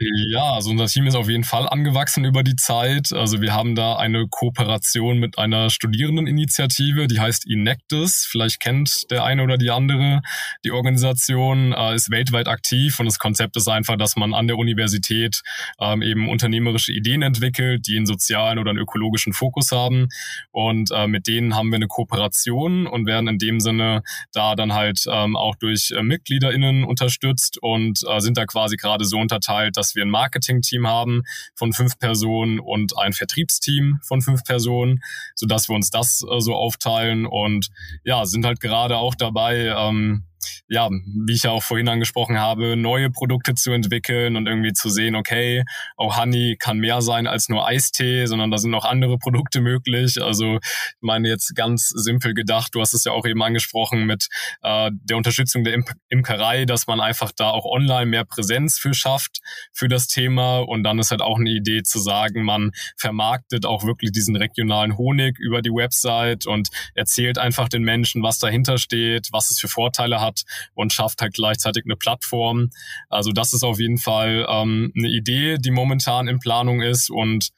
Ja, 0.00 0.54
also 0.54 0.70
unser 0.70 0.86
Team 0.86 1.06
ist 1.06 1.14
auf 1.14 1.28
jeden 1.28 1.44
Fall 1.44 1.68
angewachsen 1.68 2.24
über 2.24 2.42
die 2.42 2.56
Zeit. 2.56 3.12
Also 3.12 3.40
wir 3.40 3.54
haben 3.54 3.76
da 3.76 3.94
eine 3.94 4.26
Kooperation 4.28 5.18
mit 5.20 5.38
einer 5.38 5.70
Studierendeninitiative, 5.70 7.06
die 7.06 7.20
heißt 7.20 7.46
Inectus. 7.48 8.26
Vielleicht 8.28 8.58
kennt 8.58 9.08
der 9.12 9.22
eine 9.22 9.44
oder 9.44 9.56
die 9.56 9.70
andere. 9.70 10.20
Die 10.64 10.72
Organisation 10.72 11.72
äh, 11.72 11.94
ist 11.94 12.10
weltweit 12.10 12.48
aktiv 12.48 12.98
und 12.98 13.06
das 13.06 13.20
Konzept 13.20 13.56
ist 13.56 13.68
einfach, 13.68 13.96
dass 13.96 14.16
man 14.16 14.34
an 14.34 14.48
der 14.48 14.58
Universität 14.58 15.42
ähm, 15.78 16.02
eben 16.02 16.28
unternehmerische 16.28 16.92
Ideen 16.92 17.22
entwickelt, 17.22 17.86
die 17.86 17.96
einen 17.96 18.06
sozialen 18.06 18.58
oder 18.58 18.70
einen 18.70 18.80
ökologischen 18.80 19.32
Fokus 19.32 19.70
haben. 19.70 20.08
Und 20.50 20.90
äh, 20.90 21.06
mit 21.06 21.28
denen 21.28 21.54
haben 21.54 21.70
wir 21.70 21.76
eine 21.76 21.86
Kooperation 21.86 22.88
und 22.88 23.06
werden 23.06 23.28
in 23.28 23.38
dem 23.38 23.60
Sinne 23.60 24.02
da 24.32 24.56
dann 24.56 24.74
halt 24.74 25.04
ähm, 25.08 25.36
auch 25.36 25.54
durch 25.54 25.92
äh, 25.96 26.02
MitgliederInnen 26.02 26.82
unterstützt 26.82 27.58
und 27.62 28.00
äh, 28.08 28.18
sind 28.18 28.36
da 28.36 28.44
quasi 28.44 28.76
gerade 28.76 29.04
so 29.04 29.18
unterteilt, 29.18 29.76
dass 29.84 29.94
wir 29.94 30.02
ein 30.02 30.10
Marketing-Team 30.10 30.86
haben 30.86 31.24
von 31.54 31.74
fünf 31.74 31.98
Personen 31.98 32.58
und 32.58 32.96
ein 32.96 33.12
Vertriebsteam 33.12 34.00
von 34.02 34.22
fünf 34.22 34.42
Personen, 34.44 35.00
so 35.34 35.46
dass 35.46 35.68
wir 35.68 35.76
uns 35.76 35.90
das 35.90 36.22
äh, 36.22 36.40
so 36.40 36.54
aufteilen. 36.54 37.26
Und 37.26 37.68
ja, 38.02 38.24
sind 38.24 38.46
halt 38.46 38.60
gerade 38.60 38.96
auch 38.96 39.14
dabei, 39.14 39.74
ähm, 39.76 40.24
ja, 40.68 40.88
wie 40.90 41.34
ich 41.34 41.44
ja 41.44 41.50
auch 41.50 41.62
vorhin 41.62 41.88
angesprochen 41.88 42.38
habe, 42.38 42.76
neue 42.76 43.10
Produkte 43.10 43.54
zu 43.54 43.72
entwickeln 43.72 44.36
und 44.36 44.46
irgendwie 44.46 44.72
zu 44.72 44.88
sehen, 44.88 45.14
okay, 45.14 45.64
oh 45.96 46.16
Honey 46.16 46.56
kann 46.58 46.78
mehr 46.78 47.02
sein 47.02 47.26
als 47.26 47.48
nur 47.48 47.66
Eistee, 47.66 48.26
sondern 48.26 48.50
da 48.50 48.58
sind 48.58 48.70
noch 48.70 48.84
andere 48.84 49.18
Produkte 49.18 49.60
möglich. 49.60 50.22
Also 50.22 50.56
ich 50.56 50.96
meine 51.00 51.28
jetzt 51.28 51.54
ganz 51.54 51.88
simpel 51.88 52.34
gedacht, 52.34 52.74
du 52.74 52.80
hast 52.80 52.94
es 52.94 53.04
ja 53.04 53.12
auch 53.12 53.26
eben 53.26 53.42
angesprochen 53.42 54.06
mit 54.06 54.28
äh, 54.62 54.90
der 54.92 55.16
Unterstützung 55.16 55.64
der 55.64 55.74
Im 55.74 55.84
Imkerei, 56.08 56.64
dass 56.64 56.86
man 56.86 57.00
einfach 57.00 57.32
da 57.32 57.50
auch 57.50 57.64
online 57.64 58.06
mehr 58.06 58.24
Präsenz 58.24 58.78
für 58.78 58.94
schafft 58.94 59.40
für 59.72 59.88
das 59.88 60.06
Thema 60.06 60.58
und 60.58 60.82
dann 60.82 60.98
ist 60.98 61.10
halt 61.10 61.22
auch 61.22 61.38
eine 61.38 61.50
Idee 61.50 61.82
zu 61.82 61.98
sagen, 61.98 62.44
man 62.44 62.70
vermarktet 62.96 63.66
auch 63.66 63.84
wirklich 63.84 64.12
diesen 64.12 64.36
regionalen 64.36 64.96
Honig 64.96 65.38
über 65.38 65.62
die 65.62 65.70
Website 65.70 66.46
und 66.46 66.68
erzählt 66.94 67.38
einfach 67.38 67.68
den 67.68 67.82
Menschen, 67.82 68.22
was 68.22 68.38
dahinter 68.38 68.78
steht, 68.78 69.28
was 69.32 69.50
es 69.50 69.58
für 69.58 69.68
Vorteile 69.68 70.20
hat 70.20 70.33
hat 70.34 70.42
und 70.74 70.92
schafft 70.92 71.20
halt 71.22 71.34
gleichzeitig 71.34 71.84
eine 71.84 71.96
Plattform. 71.96 72.70
Also 73.08 73.30
das 73.32 73.52
ist 73.52 73.62
auf 73.62 73.78
jeden 73.78 73.98
Fall 73.98 74.46
ähm, 74.48 74.92
eine 74.96 75.08
Idee, 75.08 75.58
die 75.58 75.70
momentan 75.70 76.28
in 76.28 76.38
Planung 76.38 76.82
ist 76.82 77.10
und 77.10 77.50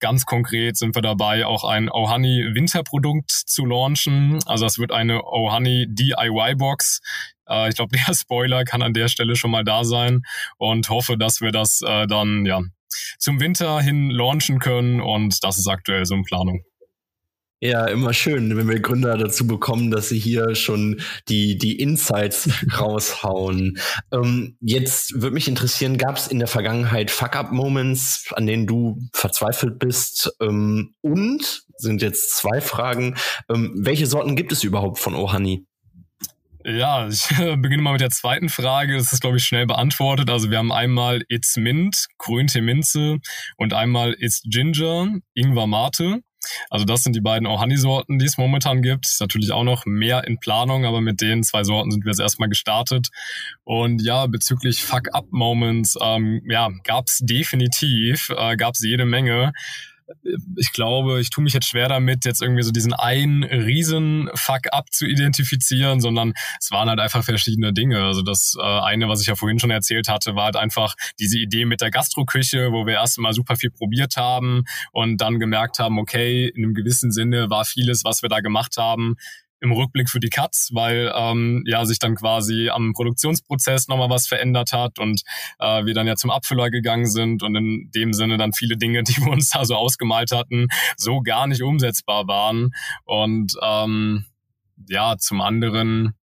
Ganz 0.00 0.26
konkret 0.26 0.76
sind 0.76 0.94
wir 0.94 1.00
dabei, 1.00 1.46
auch 1.46 1.64
ein 1.64 1.88
Ohani 1.88 2.50
Winterprodukt 2.52 3.30
zu 3.30 3.64
launchen. 3.64 4.38
Also 4.44 4.66
es 4.66 4.78
wird 4.78 4.92
eine 4.92 5.22
Ohani 5.22 5.86
DIY 5.88 6.56
Box. 6.56 7.00
Äh, 7.48 7.70
ich 7.70 7.76
glaube, 7.76 7.96
der 8.06 8.12
Spoiler 8.12 8.64
kann 8.64 8.82
an 8.82 8.92
der 8.92 9.08
Stelle 9.08 9.34
schon 9.34 9.50
mal 9.50 9.64
da 9.64 9.82
sein 9.82 10.20
und 10.58 10.90
hoffe, 10.90 11.16
dass 11.16 11.40
wir 11.40 11.52
das 11.52 11.80
äh, 11.80 12.06
dann 12.06 12.44
ja 12.44 12.60
zum 13.18 13.40
Winter 13.40 13.80
hin 13.80 14.10
launchen 14.10 14.58
können 14.58 15.00
und 15.00 15.42
das 15.42 15.56
ist 15.56 15.68
aktuell 15.68 16.04
so 16.04 16.16
in 16.16 16.24
Planung. 16.24 16.64
Ja, 17.64 17.86
immer 17.86 18.12
schön, 18.12 18.54
wenn 18.58 18.68
wir 18.68 18.78
Gründer 18.78 19.16
dazu 19.16 19.46
bekommen, 19.46 19.90
dass 19.90 20.10
sie 20.10 20.18
hier 20.18 20.54
schon 20.54 21.00
die, 21.30 21.56
die 21.56 21.78
Insights 21.80 22.50
raushauen. 22.78 23.78
Ähm, 24.12 24.58
jetzt 24.60 25.14
würde 25.14 25.32
mich 25.32 25.48
interessieren, 25.48 25.96
gab 25.96 26.18
es 26.18 26.26
in 26.26 26.40
der 26.40 26.46
Vergangenheit 26.46 27.10
Fuck-up-Moments, 27.10 28.26
an 28.34 28.46
denen 28.46 28.66
du 28.66 28.98
verzweifelt 29.14 29.78
bist? 29.78 30.30
Ähm, 30.42 30.92
und 31.00 31.62
sind 31.78 32.02
jetzt 32.02 32.36
zwei 32.36 32.60
Fragen. 32.60 33.14
Ähm, 33.48 33.72
welche 33.78 34.06
Sorten 34.06 34.36
gibt 34.36 34.52
es 34.52 34.62
überhaupt 34.62 34.98
von 34.98 35.14
Ohani? 35.14 35.64
Ja, 36.66 37.08
ich 37.08 37.28
beginne 37.56 37.80
mal 37.80 37.92
mit 37.92 38.02
der 38.02 38.10
zweiten 38.10 38.50
Frage. 38.50 38.98
Das 38.98 39.10
ist, 39.10 39.22
glaube 39.22 39.38
ich, 39.38 39.44
schnell 39.44 39.64
beantwortet. 39.64 40.28
Also 40.28 40.50
wir 40.50 40.58
haben 40.58 40.70
einmal 40.70 41.22
It's 41.30 41.56
Mint, 41.56 42.08
Grüntee 42.18 42.60
Minze 42.60 43.20
und 43.56 43.72
einmal 43.72 44.14
It's 44.18 44.42
Ginger, 44.44 45.14
Ingwer 45.32 45.66
Mate. 45.66 46.20
Also 46.70 46.84
das 46.84 47.02
sind 47.02 47.16
die 47.16 47.20
beiden 47.20 47.46
Ohani-Sorten, 47.46 48.18
die 48.18 48.26
es 48.26 48.38
momentan 48.38 48.82
gibt. 48.82 49.06
Ist 49.06 49.20
natürlich 49.20 49.52
auch 49.52 49.64
noch 49.64 49.86
mehr 49.86 50.24
in 50.24 50.38
Planung, 50.38 50.84
aber 50.84 51.00
mit 51.00 51.20
den 51.20 51.42
zwei 51.42 51.64
Sorten 51.64 51.90
sind 51.90 52.04
wir 52.04 52.10
jetzt 52.10 52.20
erstmal 52.20 52.48
gestartet. 52.48 53.08
Und 53.64 54.02
ja, 54.02 54.26
bezüglich 54.26 54.82
Fuck-Up-Moments, 54.82 55.98
ähm, 56.00 56.42
ja, 56.48 56.70
gab's 56.84 57.20
definitiv, 57.22 58.30
äh, 58.36 58.56
gab's 58.56 58.80
jede 58.82 59.04
Menge 59.04 59.52
ich 60.56 60.72
glaube, 60.72 61.20
ich 61.20 61.30
tue 61.30 61.42
mich 61.42 61.54
jetzt 61.54 61.68
schwer 61.68 61.88
damit, 61.88 62.24
jetzt 62.24 62.42
irgendwie 62.42 62.62
so 62.62 62.70
diesen 62.70 62.92
einen 62.92 63.44
riesen 63.44 64.30
Fuck-up 64.34 64.92
zu 64.92 65.06
identifizieren, 65.06 66.00
sondern 66.00 66.34
es 66.60 66.70
waren 66.70 66.88
halt 66.88 67.00
einfach 67.00 67.24
verschiedene 67.24 67.72
Dinge. 67.72 68.02
Also 68.04 68.22
das 68.22 68.56
äh, 68.58 68.62
eine, 68.62 69.08
was 69.08 69.20
ich 69.20 69.26
ja 69.26 69.34
vorhin 69.34 69.58
schon 69.58 69.70
erzählt 69.70 70.08
hatte, 70.08 70.34
war 70.34 70.46
halt 70.46 70.56
einfach 70.56 70.94
diese 71.18 71.38
Idee 71.38 71.64
mit 71.64 71.80
der 71.80 71.90
Gastroküche, 71.90 72.72
wo 72.72 72.86
wir 72.86 72.94
erst 72.94 73.18
mal 73.18 73.32
super 73.32 73.56
viel 73.56 73.70
probiert 73.70 74.16
haben 74.16 74.64
und 74.92 75.20
dann 75.20 75.38
gemerkt 75.38 75.78
haben, 75.78 75.98
okay, 75.98 76.48
in 76.48 76.64
einem 76.64 76.74
gewissen 76.74 77.10
Sinne 77.10 77.50
war 77.50 77.64
vieles, 77.64 78.04
was 78.04 78.22
wir 78.22 78.28
da 78.28 78.40
gemacht 78.40 78.76
haben, 78.76 79.16
im 79.64 79.72
Rückblick 79.72 80.08
für 80.08 80.20
die 80.20 80.28
Cuts, 80.28 80.70
weil 80.72 81.12
ähm, 81.16 81.64
ja 81.66 81.84
sich 81.84 81.98
dann 81.98 82.14
quasi 82.14 82.68
am 82.68 82.92
Produktionsprozess 82.92 83.88
nochmal 83.88 84.10
was 84.10 84.26
verändert 84.26 84.72
hat 84.72 84.98
und 84.98 85.22
äh, 85.58 85.84
wir 85.84 85.94
dann 85.94 86.06
ja 86.06 86.14
zum 86.14 86.30
Abfüller 86.30 86.70
gegangen 86.70 87.06
sind 87.06 87.42
und 87.42 87.56
in 87.56 87.90
dem 87.94 88.12
Sinne 88.12 88.36
dann 88.36 88.52
viele 88.52 88.76
Dinge, 88.76 89.02
die 89.04 89.16
wir 89.16 89.32
uns 89.32 89.48
da 89.48 89.64
so 89.64 89.74
ausgemalt 89.74 90.30
hatten, 90.30 90.68
so 90.96 91.20
gar 91.20 91.46
nicht 91.46 91.62
umsetzbar 91.62 92.28
waren. 92.28 92.70
Und 93.04 93.54
ähm, 93.62 94.26
ja, 94.88 95.16
zum 95.18 95.40
anderen 95.40 96.14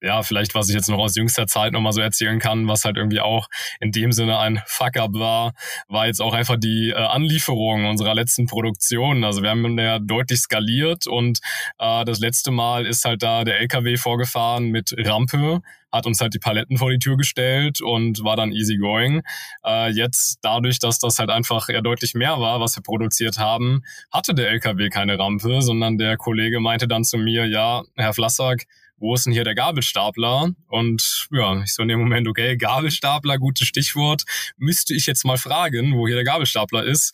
ja, 0.00 0.22
vielleicht 0.22 0.54
was 0.54 0.68
ich 0.68 0.74
jetzt 0.74 0.88
noch 0.88 0.98
aus 0.98 1.16
jüngster 1.16 1.46
Zeit 1.46 1.72
nochmal 1.72 1.92
so 1.92 2.00
erzählen 2.00 2.38
kann, 2.38 2.68
was 2.68 2.84
halt 2.84 2.96
irgendwie 2.96 3.20
auch 3.20 3.48
in 3.80 3.92
dem 3.92 4.12
Sinne 4.12 4.38
ein 4.38 4.62
Fuck-up 4.66 5.12
war, 5.14 5.52
war 5.88 6.06
jetzt 6.06 6.20
auch 6.20 6.32
einfach 6.32 6.56
die 6.58 6.90
äh, 6.90 6.94
Anlieferung 6.94 7.86
unserer 7.86 8.14
letzten 8.14 8.46
Produktion. 8.46 9.24
Also 9.24 9.42
wir 9.42 9.50
haben 9.50 9.78
ja 9.78 9.98
deutlich 9.98 10.40
skaliert 10.40 11.06
und 11.06 11.40
äh, 11.78 12.04
das 12.04 12.18
letzte 12.20 12.50
Mal 12.50 12.86
ist 12.86 13.04
halt 13.04 13.22
da 13.22 13.44
der 13.44 13.60
LKW 13.60 13.96
vorgefahren 13.96 14.70
mit 14.70 14.94
Rampe, 14.96 15.60
hat 15.92 16.06
uns 16.06 16.20
halt 16.20 16.34
die 16.34 16.38
Paletten 16.38 16.78
vor 16.78 16.90
die 16.90 16.98
Tür 16.98 17.16
gestellt 17.16 17.80
und 17.80 18.22
war 18.22 18.36
dann 18.36 18.52
easy 18.52 18.76
going. 18.76 19.22
Äh, 19.64 19.90
jetzt 19.90 20.38
dadurch, 20.42 20.78
dass 20.78 20.98
das 20.98 21.18
halt 21.18 21.30
einfach 21.30 21.68
eher 21.68 21.82
deutlich 21.82 22.14
mehr 22.14 22.40
war, 22.40 22.60
was 22.60 22.76
wir 22.76 22.82
produziert 22.82 23.38
haben, 23.38 23.82
hatte 24.12 24.34
der 24.34 24.50
LKW 24.50 24.88
keine 24.88 25.18
Rampe, 25.18 25.62
sondern 25.62 25.98
der 25.98 26.16
Kollege 26.16 26.60
meinte 26.60 26.88
dann 26.88 27.04
zu 27.04 27.18
mir, 27.18 27.46
ja, 27.46 27.82
Herr 27.96 28.14
Flassack, 28.14 28.66
wo 29.00 29.14
ist 29.14 29.26
denn 29.26 29.32
hier 29.32 29.44
der 29.44 29.54
Gabelstapler? 29.54 30.52
Und 30.68 31.28
ja, 31.32 31.62
ich 31.62 31.74
so 31.74 31.82
in 31.82 31.88
dem 31.88 32.00
Moment, 32.00 32.28
okay, 32.28 32.56
Gabelstapler, 32.56 33.38
gutes 33.38 33.66
Stichwort, 33.66 34.22
müsste 34.56 34.94
ich 34.94 35.06
jetzt 35.06 35.24
mal 35.24 35.38
fragen, 35.38 35.96
wo 35.96 36.06
hier 36.06 36.16
der 36.16 36.24
Gabelstapler 36.24 36.84
ist 36.84 37.12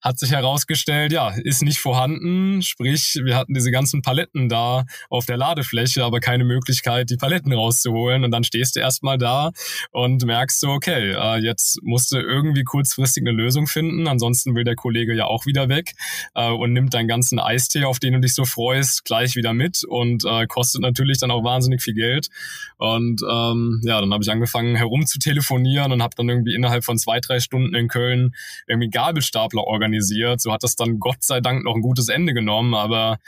hat 0.00 0.18
sich 0.18 0.30
herausgestellt, 0.30 1.12
ja, 1.12 1.30
ist 1.42 1.62
nicht 1.62 1.78
vorhanden. 1.78 2.62
Sprich, 2.62 3.18
wir 3.24 3.36
hatten 3.36 3.54
diese 3.54 3.70
ganzen 3.70 4.00
Paletten 4.00 4.48
da 4.48 4.84
auf 5.10 5.26
der 5.26 5.36
Ladefläche, 5.36 6.04
aber 6.04 6.20
keine 6.20 6.44
Möglichkeit, 6.44 7.10
die 7.10 7.16
Paletten 7.16 7.52
rauszuholen. 7.52 8.22
Und 8.22 8.30
dann 8.30 8.44
stehst 8.44 8.76
du 8.76 8.80
erstmal 8.80 9.18
da 9.18 9.50
und 9.90 10.24
merkst 10.24 10.60
so, 10.60 10.68
okay, 10.68 11.12
äh, 11.12 11.38
jetzt 11.38 11.80
musst 11.82 12.12
du 12.12 12.18
irgendwie 12.18 12.62
kurzfristig 12.62 13.22
eine 13.22 13.32
Lösung 13.32 13.66
finden. 13.66 14.06
Ansonsten 14.06 14.54
will 14.54 14.64
der 14.64 14.76
Kollege 14.76 15.14
ja 15.14 15.24
auch 15.24 15.46
wieder 15.46 15.68
weg 15.68 15.94
äh, 16.34 16.48
und 16.48 16.72
nimmt 16.72 16.94
deinen 16.94 17.08
ganzen 17.08 17.40
Eistee, 17.40 17.84
auf 17.84 17.98
den 17.98 18.14
du 18.14 18.20
dich 18.20 18.34
so 18.34 18.44
freust, 18.44 19.04
gleich 19.04 19.34
wieder 19.34 19.52
mit 19.52 19.82
und 19.84 20.24
äh, 20.24 20.46
kostet 20.46 20.80
natürlich 20.80 21.18
dann 21.18 21.32
auch 21.32 21.42
wahnsinnig 21.42 21.82
viel 21.82 21.94
Geld. 21.94 22.28
Und 22.76 23.20
ähm, 23.28 23.80
ja, 23.84 24.00
dann 24.00 24.12
habe 24.12 24.22
ich 24.22 24.30
angefangen 24.30 24.76
herum 24.76 25.06
zu 25.06 25.18
telefonieren 25.18 25.90
und 25.90 26.02
habe 26.02 26.14
dann 26.16 26.28
irgendwie 26.28 26.54
innerhalb 26.54 26.84
von 26.84 26.98
zwei, 26.98 27.18
drei 27.18 27.40
Stunden 27.40 27.74
in 27.74 27.88
Köln 27.88 28.34
irgendwie 28.68 28.90
Gabelstapler 28.90 29.64
organisiert 29.64 29.87
organisiert. 29.88 30.40
So 30.40 30.52
hat 30.52 30.62
das 30.62 30.76
dann 30.76 30.98
Gott 30.98 31.22
sei 31.22 31.40
Dank 31.40 31.64
noch 31.64 31.74
ein 31.74 31.82
gutes 31.82 32.08
Ende 32.08 32.34
genommen, 32.34 32.74
aber 32.74 33.18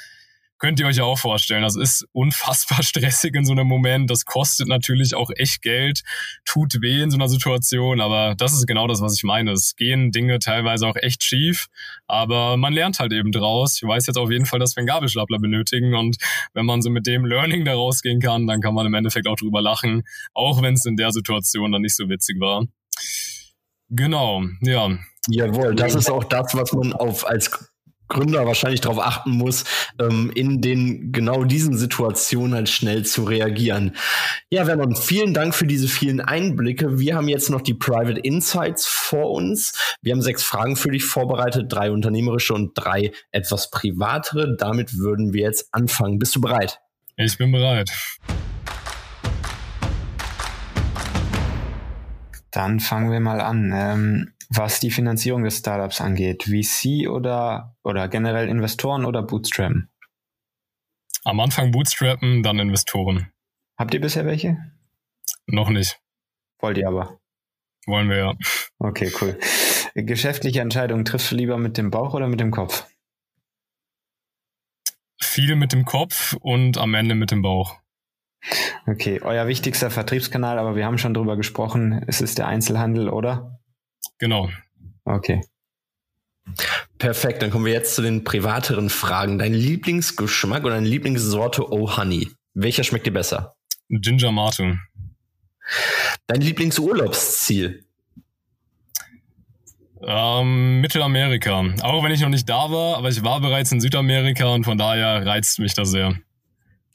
könnt 0.59 0.79
ihr 0.79 0.87
euch 0.87 0.99
ja 0.99 1.05
auch 1.05 1.19
vorstellen. 1.19 1.63
Das 1.63 1.75
ist 1.75 2.07
unfassbar 2.13 2.83
stressig 2.83 3.35
in 3.35 3.47
so 3.47 3.53
einem 3.53 3.67
Moment. 3.67 4.11
Das 4.11 4.27
kostet 4.27 4.69
natürlich 4.69 5.15
auch 5.15 5.31
echt 5.35 5.63
Geld, 5.63 6.03
tut 6.45 6.83
weh 6.83 7.01
in 7.01 7.11
so 7.11 7.17
einer 7.17 7.31
Situation, 7.31 8.03
aber 8.03 8.35
das 8.37 8.53
ist 8.53 8.67
genau 8.67 8.87
das, 8.87 9.01
was 9.01 9.17
ich 9.17 9.25
meine. 9.25 9.53
Es 9.53 9.75
gehen 9.75 10.13
Dinge 10.13 10.39
teilweise 10.39 10.87
auch 10.87 10.97
echt 10.97 11.25
schief, 11.25 11.69
aber 12.07 12.59
man 12.59 12.75
lernt 12.75 12.99
halt 12.99 13.13
eben 13.15 13.33
draus. 13.33 13.81
Ich 13.83 13.89
weiß 13.89 14.07
jetzt 14.07 14.19
auf 14.19 14.31
jeden 14.31 14.45
Fall, 14.45 14.59
dass 14.59 14.77
wir 14.77 14.81
einen 14.81 14.89
Gabelstapler 14.89 15.39
benötigen 15.39 15.95
und 15.95 16.19
wenn 16.53 16.67
man 16.67 16.83
so 16.83 16.91
mit 16.91 17.07
dem 17.07 17.25
Learning 17.25 17.65
da 17.65 17.73
rausgehen 17.73 18.21
kann, 18.21 18.47
dann 18.47 18.61
kann 18.61 18.75
man 18.75 18.87
im 18.87 18.93
Endeffekt 18.93 19.29
auch 19.29 19.37
drüber 19.37 19.63
lachen, 19.63 20.03
auch 20.35 20.61
wenn 20.61 20.75
es 20.75 20.85
in 20.85 20.97
der 20.97 21.13
Situation 21.13 21.73
dann 21.73 21.81
nicht 21.81 21.97
so 21.97 22.11
witzig 22.11 22.39
war. 22.39 22.67
Genau, 23.91 24.45
ja. 24.61 24.97
Jawohl, 25.29 25.75
das 25.75 25.95
ist 25.95 26.11
auch 26.11 26.25
das, 26.25 26.55
was 26.55 26.73
man 26.73 26.93
auf 26.93 27.27
als 27.27 27.51
Gründer 28.11 28.45
wahrscheinlich 28.45 28.83
darauf 28.83 28.99
achten 28.99 29.31
muss, 29.31 29.65
ähm, 29.99 30.31
in 30.35 30.61
den 30.61 31.13
genau 31.13 31.45
diesen 31.45 31.79
Situationen 31.79 32.55
halt 32.55 32.69
schnell 32.69 33.07
zu 33.07 33.25
reagieren. 33.25 33.97
Ja, 34.51 34.67
Vernon, 34.67 34.97
vielen 34.97 35.33
Dank 35.33 35.55
für 35.55 35.67
diese 35.67 35.89
vielen 35.89 36.21
Einblicke. 36.21 36.99
Wir 36.99 37.17
haben 37.17 37.29
jetzt 37.29 37.49
noch 37.49 37.63
die 37.63 37.75
Private 37.75 38.21
Insights 38.21 38.87
vor 38.87 39.31
uns. 39.31 39.97
Wir 40.03 40.13
haben 40.13 40.23
sechs 40.23 40.43
Fragen 40.43 40.77
für 40.77 40.91
dich 40.91 41.05
vorbereitet, 41.05 41.73
drei 41.73 41.91
unternehmerische 41.91 42.53
und 42.53 42.73
drei 42.75 43.13
etwas 43.31 43.71
privatere. 43.71 44.57
Damit 44.57 44.99
würden 44.99 45.33
wir 45.33 45.43
jetzt 45.43 45.69
anfangen. 45.73 46.19
Bist 46.19 46.37
du 46.37 46.41
bereit? 46.41 46.81
Ich 47.17 47.39
bin 47.39 47.53
bereit. 47.53 47.91
Dann 52.51 52.81
fangen 52.81 53.11
wir 53.11 53.21
mal 53.21 53.41
an. 53.41 53.73
Ähm, 53.75 54.33
was 54.53 54.81
die 54.81 54.91
Finanzierung 54.91 55.45
des 55.45 55.59
Startups 55.59 56.01
angeht, 56.01 56.45
VC 56.45 57.09
oder, 57.09 57.77
oder 57.85 58.09
generell 58.09 58.49
Investoren 58.49 59.05
oder 59.05 59.23
Bootstrappen? 59.23 59.89
Am 61.25 61.39
Anfang 61.39 61.71
Bootstrappen, 61.71 62.43
dann 62.43 62.59
Investoren. 62.59 63.33
Habt 63.79 63.95
ihr 63.95 64.01
bisher 64.01 64.27
welche? 64.27 64.59
Noch 65.47 65.69
nicht. 65.69 66.01
Wollt 66.59 66.79
ihr 66.79 66.89
aber? 66.89 67.21
Wollen 67.87 68.09
wir 68.09 68.17
ja. 68.17 68.35
Okay, 68.79 69.13
cool. 69.21 69.39
Geschäftliche 69.95 70.61
Entscheidungen 70.61 71.05
triffst 71.05 71.31
du 71.31 71.37
lieber 71.37 71.57
mit 71.57 71.79
dem 71.79 71.91
Bauch 71.91 72.15
oder 72.15 72.29
mit 72.29 72.41
dem 72.41 72.51
Kopf? 72.51 72.87
Viel 75.21 75.55
mit 75.55 75.73
dem 75.73 75.85
Kopf 75.85 76.37
und 76.41 76.77
am 76.79 76.95
Ende 76.95 77.15
mit 77.15 77.31
dem 77.31 77.43
Bauch. 77.43 77.79
Okay, 78.87 79.21
euer 79.23 79.47
wichtigster 79.47 79.91
Vertriebskanal, 79.91 80.59
aber 80.59 80.77
wir 80.77 80.87
haben 80.87 80.99
schon 80.99 81.15
drüber 81.15 81.37
gesprochen, 81.37 82.03
es 82.07 82.21
ist 82.21 82.39
der 82.39 82.49
Einzelhandel, 82.49 83.09
oder? 83.09 83.61
Genau. 84.19 84.49
Okay. 85.05 85.43
Perfekt, 86.99 87.43
dann 87.43 87.51
kommen 87.51 87.65
wir 87.65 87.73
jetzt 87.73 87.95
zu 87.95 88.03
den 88.03 88.25
privateren 88.25 88.91
Fragen. 88.91 89.39
Dein 89.39 89.55
Lieblingsgeschmack 89.55 90.65
oder 90.65 90.75
deine 90.75 90.89
Lieblingssorte 90.89 91.71
Oh 91.73 91.97
Honey? 91.97 92.31
Welcher 92.55 92.85
schmeckt 92.85 93.07
dir 93.07 93.13
besser? 93.13 93.55
Ginger 93.89 94.33
Mate. 94.33 94.79
Dein 96.27 96.41
Lieblingsurlaubsziel? 96.41 97.85
Ähm, 100.03 100.81
Mittelamerika. 100.81 101.65
Auch 101.83 102.03
wenn 102.03 102.13
ich 102.13 102.21
noch 102.21 102.29
nicht 102.29 102.49
da 102.49 102.71
war, 102.71 102.97
aber 102.97 103.09
ich 103.09 103.23
war 103.23 103.41
bereits 103.41 103.71
in 103.73 103.81
Südamerika 103.81 104.47
und 104.49 104.65
von 104.65 104.79
daher 104.79 105.27
reizt 105.27 105.59
mich 105.59 105.75
das 105.75 105.91
sehr. 105.91 106.15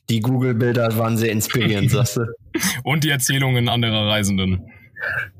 Die 0.10 0.20
Google-Bilder 0.20 0.98
waren 0.98 1.18
sehr 1.18 1.32
inspirierend, 1.32 1.91
sagst 1.91 2.18
du? 2.18 2.26
Und 2.84 3.04
die 3.04 3.10
Erzählungen 3.10 3.70
anderer 3.70 4.08
Reisenden. 4.08 4.72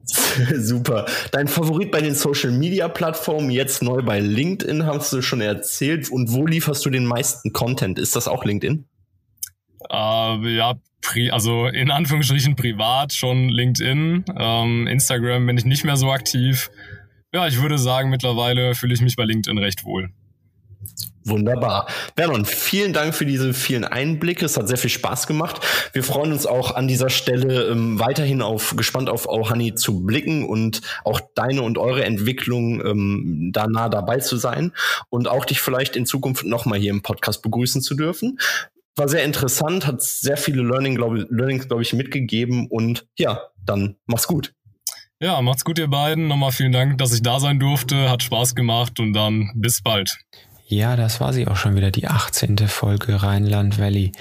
Super. 0.56 1.06
Dein 1.32 1.47
Favorit 1.47 1.91
bei 1.91 2.01
den 2.01 2.13
Social 2.13 2.51
Media 2.51 2.88
Plattformen, 2.88 3.49
jetzt 3.49 3.82
neu 3.82 4.01
bei 4.01 4.19
LinkedIn, 4.19 4.86
hast 4.86 5.12
du 5.13 5.21
schon 5.21 5.41
erzählt. 5.41 6.10
Und 6.10 6.32
wo 6.32 6.45
lieferst 6.45 6.86
du 6.86 6.89
den 6.89 7.06
meisten 7.06 7.54
Content? 7.54 7.99
Ist 7.99 8.15
das 8.15 8.28
auch 8.28 8.45
LinkedIn? 8.45 8.86
Äh, 9.89 10.56
ja, 10.56 10.73
also 11.32 11.67
in 11.67 11.91
Anführungsstrichen 11.91 12.56
privat 12.56 13.13
schon 13.13 13.49
LinkedIn. 13.49 14.25
Ähm, 14.38 14.88
Instagram 14.88 15.45
bin 15.45 15.58
ich 15.58 15.65
nicht 15.65 15.84
mehr 15.84 15.97
so 15.97 16.12
aktiv. 16.12 16.69
Ja, 17.34 17.47
ich 17.47 17.62
würde 17.62 17.78
sagen, 17.78 18.10
mittlerweile 18.10 18.75
fühle 18.75 18.93
ich 18.93 19.01
mich 19.01 19.15
bei 19.15 19.25
LinkedIn 19.25 19.58
recht 19.58 19.84
wohl. 19.86 20.10
Wunderbar. 21.28 21.88
Vernon, 22.15 22.45
vielen 22.45 22.93
Dank 22.93 23.15
für 23.15 23.26
diese 23.26 23.56
vielen 23.56 23.84
Einblicke. 23.84 24.45
Es 24.45 24.58
hat 24.58 24.67
sehr 24.67 24.78
viel 24.78 24.91
Spaß 24.91 25.26
gemacht. 25.26 25.60
Wir 25.91 26.04
freuen 26.04 26.32
uns 26.32 26.45
auch 26.45 26.76
an 26.76 26.88
dieser 26.88 27.10
Stelle 27.10 27.63
ähm, 27.63 28.00
weiterhin 28.00 28.43
auf 28.43 28.76
gespannt 28.76 29.10
auf 29.10 29.28
Auhani 29.28 29.74
zu 29.74 30.06
blicken 30.06 30.45
und 30.45 30.82
auch 31.04 31.19
deine 31.34 31.63
und 31.63 31.80
eure 31.80 32.06
Entwicklung 32.06 32.80
ähm, 32.86 33.50
da 33.52 33.65
nah 33.65 33.89
dabei 33.89 34.19
zu 34.19 34.38
sein 34.38 34.71
und 35.10 35.28
auch 35.28 35.45
dich 35.45 35.62
vielleicht 35.62 35.95
in 35.95 36.06
Zukunft 36.06 36.45
nochmal 36.45 36.78
hier 36.78 36.91
im 36.91 37.02
Podcast 37.02 37.41
begrüßen 37.41 37.82
zu 37.82 37.95
dürfen. 37.95 38.38
War 38.95 39.10
sehr 39.10 39.24
interessant, 39.24 39.88
hat 39.88 40.04
sehr 40.04 40.38
viele 40.38 40.62
Learning, 40.62 40.93
glaub, 40.93 41.15
Learnings, 41.30 41.67
glaube 41.67 41.82
ich, 41.82 41.91
mitgegeben 41.93 42.67
und 42.69 43.08
ja, 43.17 43.41
dann 43.65 43.95
mach's 44.06 44.28
gut. 44.28 44.54
Ja, 45.19 45.41
macht's 45.41 45.65
gut, 45.65 45.80
ihr 45.80 45.88
beiden. 45.88 46.28
Nochmal 46.28 46.52
vielen 46.52 46.71
Dank, 46.71 47.00
dass 47.00 47.13
ich 47.13 47.24
da 47.24 47.39
sein 47.39 47.60
durfte. 47.60 48.12
Hat 48.12 48.21
Spaß 48.21 48.54
gemacht 48.54 49.00
und 49.00 49.13
dann 49.13 49.50
bis 49.56 49.82
bald. 49.82 50.15
Ja, 50.67 50.95
das 50.95 51.21
war 51.21 51.32
sie 51.32 51.47
auch 51.47 51.58
schon 51.58 51.75
wieder, 51.75 51.91
die 51.91 52.08
18. 52.08 52.58
Folge 52.67 53.21
Rheinland 53.21 53.78
Valley. 53.78 54.13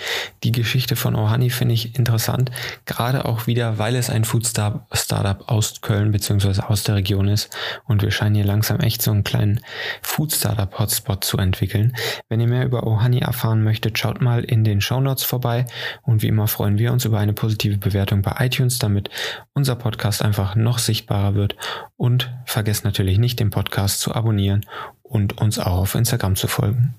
Die 0.42 0.52
Geschichte 0.52 0.94
von 0.94 1.14
Ohani 1.14 1.48
finde 1.48 1.72
ich 1.72 1.96
interessant, 1.96 2.50
gerade 2.84 3.24
auch 3.24 3.46
wieder, 3.46 3.78
weil 3.78 3.96
es 3.96 4.10
ein 4.10 4.24
Food 4.24 4.46
Startup 4.46 5.48
aus 5.48 5.80
Köln 5.80 6.10
beziehungsweise 6.10 6.68
aus 6.68 6.82
der 6.82 6.96
Region 6.96 7.28
ist 7.28 7.56
und 7.86 8.02
wir 8.02 8.10
scheinen 8.10 8.34
hier 8.34 8.44
langsam 8.44 8.80
echt 8.80 9.00
so 9.00 9.10
einen 9.10 9.24
kleinen 9.24 9.60
Food 10.02 10.34
Startup 10.34 10.78
Hotspot 10.78 11.24
zu 11.24 11.38
entwickeln. 11.38 11.96
Wenn 12.28 12.40
ihr 12.40 12.48
mehr 12.48 12.66
über 12.66 12.86
Ohani 12.86 13.20
erfahren 13.20 13.64
möchtet, 13.64 13.98
schaut 13.98 14.20
mal 14.20 14.44
in 14.44 14.64
den 14.64 14.82
Show 14.82 15.00
Notes 15.00 15.24
vorbei 15.24 15.64
und 16.02 16.20
wie 16.20 16.28
immer 16.28 16.46
freuen 16.46 16.76
wir 16.76 16.92
uns 16.92 17.06
über 17.06 17.20
eine 17.20 17.32
positive 17.32 17.78
Bewertung 17.78 18.20
bei 18.20 18.34
iTunes, 18.40 18.78
damit 18.78 19.08
unser 19.54 19.76
Podcast 19.76 20.20
einfach 20.20 20.56
noch 20.56 20.78
sichtbarer 20.78 21.34
wird 21.34 21.56
und 21.96 22.30
vergesst 22.44 22.84
natürlich 22.84 23.16
nicht, 23.16 23.40
den 23.40 23.48
Podcast 23.48 24.00
zu 24.00 24.14
abonnieren 24.14 24.66
und 25.14 25.40
uns 25.40 25.58
auch 25.58 25.78
auf 25.78 25.94
Instagram 25.94 26.34
zu 26.34 26.48
folgen. 26.48 26.94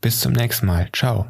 Bis 0.00 0.20
zum 0.20 0.32
nächsten 0.32 0.66
Mal. 0.66 0.88
Ciao. 0.92 1.26